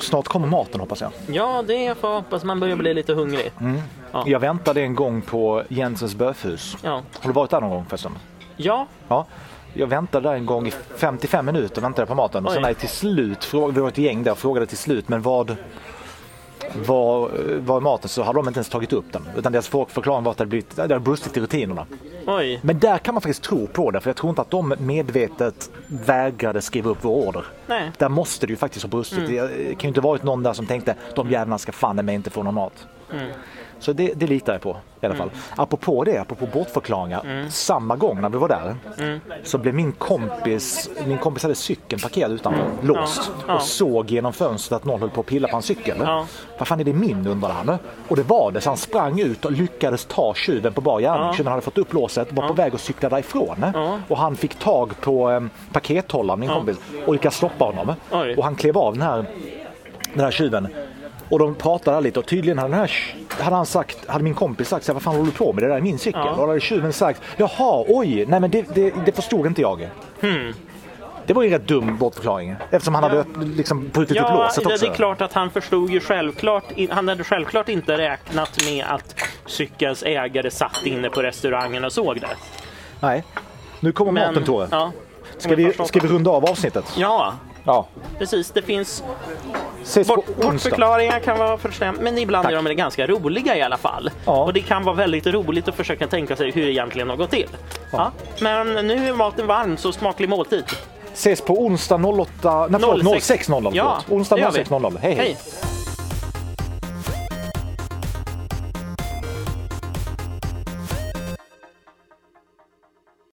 snart 0.00 0.28
kommer 0.28 0.46
maten 0.48 0.80
hoppas 0.80 1.00
jag. 1.00 1.10
ja 1.26 1.62
det 1.66 1.98
får 1.98 2.10
jag 2.10 2.16
hoppas 2.16 2.44
man 2.44 2.60
börjar 2.60 2.76
bli 2.76 2.94
lite 2.94 3.12
hungrig. 3.14 3.52
Ja. 4.12 4.24
Jag 4.26 4.40
väntade 4.40 4.80
en 4.82 4.94
gång 4.94 5.22
på 5.22 5.62
Jensens 5.68 6.14
böfhus. 6.14 6.76
Ja, 6.82 6.90
Har 7.20 7.28
du 7.28 7.32
varit 7.32 7.50
där 7.50 7.60
någon 7.60 7.70
gång 7.70 7.84
förresten? 7.88 8.12
ja, 8.56 8.86
Ja. 9.08 9.26
Jag 9.74 9.86
väntade 9.86 10.28
där 10.28 10.34
en 10.34 10.46
gång 10.46 10.66
i 10.66 10.72
55 10.96 11.46
minuter 11.46 11.80
väntade 11.82 12.06
på 12.06 12.14
maten 12.14 12.46
och 12.46 12.52
sen 12.52 12.62
när 12.62 12.74
till 12.74 12.88
slut, 12.88 13.44
frågade, 13.44 13.72
vi 13.74 13.80
var 13.80 13.88
ett 13.88 13.98
gäng 13.98 14.22
där 14.22 14.32
och 14.32 14.38
frågade 14.38 14.66
till 14.66 14.78
slut 14.78 15.08
men 15.08 15.22
vad 15.22 15.56
var, 16.86 17.30
var 17.58 17.80
maten 17.80 18.08
så 18.08 18.22
hade 18.22 18.38
de 18.38 18.48
inte 18.48 18.58
ens 18.58 18.68
tagit 18.68 18.92
upp 18.92 19.12
den. 19.12 19.22
Utan 19.36 19.52
deras 19.52 19.68
för- 19.68 19.84
förklaring 19.84 20.24
var 20.24 20.30
att 20.32 20.38
det 20.38 20.42
hade, 20.42 20.48
blivit, 20.48 20.76
det 20.76 20.82
hade 20.82 21.00
brustit 21.00 21.36
i 21.36 21.40
rutinerna. 21.40 21.86
oj. 22.26 22.60
Men 22.62 22.78
där 22.78 22.98
kan 22.98 23.14
man 23.14 23.20
faktiskt 23.20 23.42
tro 23.42 23.66
på 23.66 23.90
det 23.90 24.00
för 24.00 24.10
jag 24.10 24.16
tror 24.16 24.30
inte 24.30 24.42
att 24.42 24.50
de 24.50 24.74
medvetet 24.78 25.70
vägrade 25.86 26.60
skriva 26.62 26.90
upp 26.90 26.98
vår 27.00 27.28
order. 27.28 27.44
Nej. 27.66 27.90
Där 27.98 28.08
måste 28.08 28.46
det 28.46 28.50
ju 28.50 28.56
faktiskt 28.56 28.82
ha 28.84 28.90
brustit. 28.90 29.18
Mm. 29.18 29.32
Det 29.32 29.64
kan 29.74 29.80
ju 29.82 29.88
inte 29.88 30.00
varit 30.00 30.22
någon 30.22 30.42
där 30.42 30.52
som 30.52 30.66
tänkte 30.66 30.94
de 31.14 31.30
jävlarna 31.30 31.58
ska 31.58 31.72
fan 31.72 31.96
mig 31.96 32.14
inte 32.14 32.30
få 32.30 32.42
någon 32.42 32.54
mat. 32.54 32.86
Mm. 33.12 33.30
Så 33.80 33.92
det, 33.92 34.12
det 34.16 34.26
litar 34.26 34.52
jag 34.52 34.62
på 34.62 34.76
i 35.00 35.06
alla 35.06 35.14
fall. 35.14 35.30
Apropå 35.56 36.04
det, 36.04 36.18
apropå 36.18 36.46
bortförklaringar. 36.52 37.46
Samma 37.50 37.96
gång 37.96 38.20
när 38.20 38.28
vi 38.28 38.38
var 38.38 38.48
där 38.48 38.76
Mm. 38.98 39.20
så 39.42 39.58
blev 39.58 39.74
min 39.74 39.92
kompis, 39.92 40.90
min 41.06 41.18
kompis 41.18 41.42
hade 41.42 41.54
cykeln 41.54 42.02
parkerad 42.02 42.32
utanför, 42.32 42.64
låst. 42.82 43.30
Ja. 43.48 43.54
Och 43.54 43.62
såg 43.62 44.10
genom 44.10 44.32
fönstret 44.32 44.76
att 44.76 44.84
någon 44.84 45.00
höll 45.00 45.10
på 45.10 45.20
att 45.20 45.26
pilla 45.26 45.48
på 45.48 45.54
hans 45.54 45.66
cykel. 45.66 45.96
Ja. 46.00 46.26
Vad 46.58 46.68
fan 46.68 46.80
är 46.80 46.84
det 46.84 46.92
min 46.92 47.26
undrade 47.26 47.54
han. 47.54 47.78
Och 48.08 48.16
det 48.16 48.22
var 48.22 48.50
det, 48.50 48.60
så 48.60 48.70
han 48.70 48.76
sprang 48.76 49.20
ut 49.20 49.44
och 49.44 49.52
lyckades 49.52 50.04
ta 50.04 50.34
tjuven 50.34 50.72
på 50.72 50.80
bar 50.80 51.00
gärning. 51.00 51.26
Ja. 51.26 51.32
Tjuven 51.34 51.50
hade 51.50 51.62
fått 51.62 51.78
upp 51.78 51.92
låset, 51.92 52.32
var 52.32 52.48
på 52.48 52.54
väg 52.54 52.74
att 52.74 52.80
cykla 52.80 53.08
därifrån. 53.08 53.64
Ja. 53.74 53.98
Och 54.08 54.18
han 54.18 54.36
fick 54.36 54.54
tag 54.58 55.00
på 55.00 55.30
eh, 55.30 55.40
pakethållaren, 55.72 56.40
min 56.40 56.48
kompis, 56.48 56.76
och 57.06 57.12
lyckades 57.12 57.36
stoppa 57.36 57.64
honom. 57.64 57.94
Oj. 58.10 58.34
Och 58.36 58.44
han 58.44 58.54
klev 58.54 58.78
av 58.78 58.92
den 58.92 59.02
här, 59.02 59.24
den 60.14 60.24
här 60.24 60.30
tjuven. 60.30 60.68
Och 61.28 61.38
de 61.38 61.54
pratade 61.54 62.00
lite 62.00 62.18
och 62.18 62.26
tydligen 62.26 62.58
hade, 62.58 62.76
här, 62.76 62.92
hade, 63.28 63.56
han 63.56 63.66
sagt, 63.66 64.08
hade 64.08 64.24
min 64.24 64.34
kompis 64.34 64.68
sagt 64.68 64.84
så 64.86 64.92
här, 64.92 64.94
vad 64.94 65.02
fan 65.02 65.14
håller 65.16 65.30
du 65.30 65.36
på 65.36 65.52
med? 65.52 65.62
Det 65.64 65.68
där 65.68 65.76
är 65.76 65.80
min 65.80 65.98
cykel. 65.98 66.20
Ja. 66.24 66.30
Och 66.30 66.36
då 66.36 66.46
hade 66.46 66.60
tjuven 66.60 66.92
sagt, 66.92 67.22
jaha, 67.36 67.84
oj, 67.88 68.26
nej 68.26 68.40
men 68.40 68.50
det, 68.50 68.74
det, 68.74 68.94
det 69.06 69.12
förstod 69.12 69.46
inte 69.46 69.60
jag. 69.62 69.88
Hmm. 70.20 70.54
Det 71.26 71.34
var 71.34 71.42
ju 71.42 71.46
en 71.48 71.58
rätt 71.58 71.68
dum 71.68 71.96
bortförklaring. 71.98 72.54
Eftersom 72.70 72.94
han 72.94 73.04
hade 73.04 73.24
liksom 73.56 73.88
brutit 73.88 74.10
upp 74.16 74.16
Ja, 74.28 74.34
låset 74.44 74.64
det 74.64 74.72
också. 74.74 74.86
är 74.86 74.94
klart 74.94 75.20
att 75.20 75.32
han 75.32 75.50
förstod 75.50 75.90
ju 75.90 76.00
självklart. 76.00 76.64
Han 76.90 77.08
hade 77.08 77.24
självklart 77.24 77.68
inte 77.68 77.98
räknat 77.98 78.50
med 78.64 78.84
att 78.88 79.14
cykelns 79.46 80.02
ägare 80.02 80.50
satt 80.50 80.86
inne 80.86 81.10
på 81.10 81.22
restaurangen 81.22 81.84
och 81.84 81.92
såg 81.92 82.20
det. 82.20 82.26
Nej. 83.00 83.24
Nu 83.80 83.92
kommer 83.92 84.12
Men, 84.12 84.28
maten 84.28 84.44
Tore. 84.44 84.68
Ja, 84.70 84.92
Ska 85.38 85.54
vi, 85.54 85.72
ska 85.72 86.00
vi 86.00 86.08
runda 86.08 86.30
av 86.30 86.44
avsnittet? 86.44 86.84
ja, 86.96 87.32
Ja. 87.64 87.86
precis. 88.18 88.50
Det 88.50 88.62
finns 88.62 89.04
Ses 89.88 90.08
bort, 90.08 90.26
bortförklaringar 90.42 91.20
kan 91.20 91.38
vara 91.38 91.58
förstämt, 91.58 92.00
men 92.00 92.18
ibland 92.18 92.44
Tack. 92.44 92.52
är 92.52 92.62
de 92.62 92.74
ganska 92.74 93.06
roliga 93.06 93.56
i 93.56 93.62
alla 93.62 93.76
fall. 93.76 94.10
Ja. 94.24 94.44
Och 94.44 94.52
det 94.52 94.60
kan 94.60 94.84
vara 94.84 94.96
väldigt 94.96 95.26
roligt 95.26 95.68
att 95.68 95.74
försöka 95.74 96.06
tänka 96.06 96.36
sig 96.36 96.50
hur 96.50 96.66
det 96.66 96.72
egentligen 96.72 97.10
har 97.10 97.16
gått 97.16 97.30
till. 97.30 97.48
Ja. 97.92 98.12
Men 98.40 98.86
nu 98.86 99.08
är 99.08 99.12
maten 99.12 99.46
varm, 99.46 99.76
så 99.76 99.92
smaklig 99.92 100.28
måltid. 100.28 100.64
Ses 101.12 101.40
på 101.40 101.64
onsdag 101.64 101.94
08, 101.96 102.66
nej, 102.70 102.80
förlåt, 102.80 103.22
06. 103.22 103.48
06.00. 103.48 103.70
Ja. 103.74 103.98
Onsdag 104.08 104.36
det 104.36 104.42
gör 104.42 104.50
vi. 104.50 104.62
06.00. 104.62 104.98
Hej 105.02 105.14
hej. 105.14 105.26
Hej! 105.26 105.36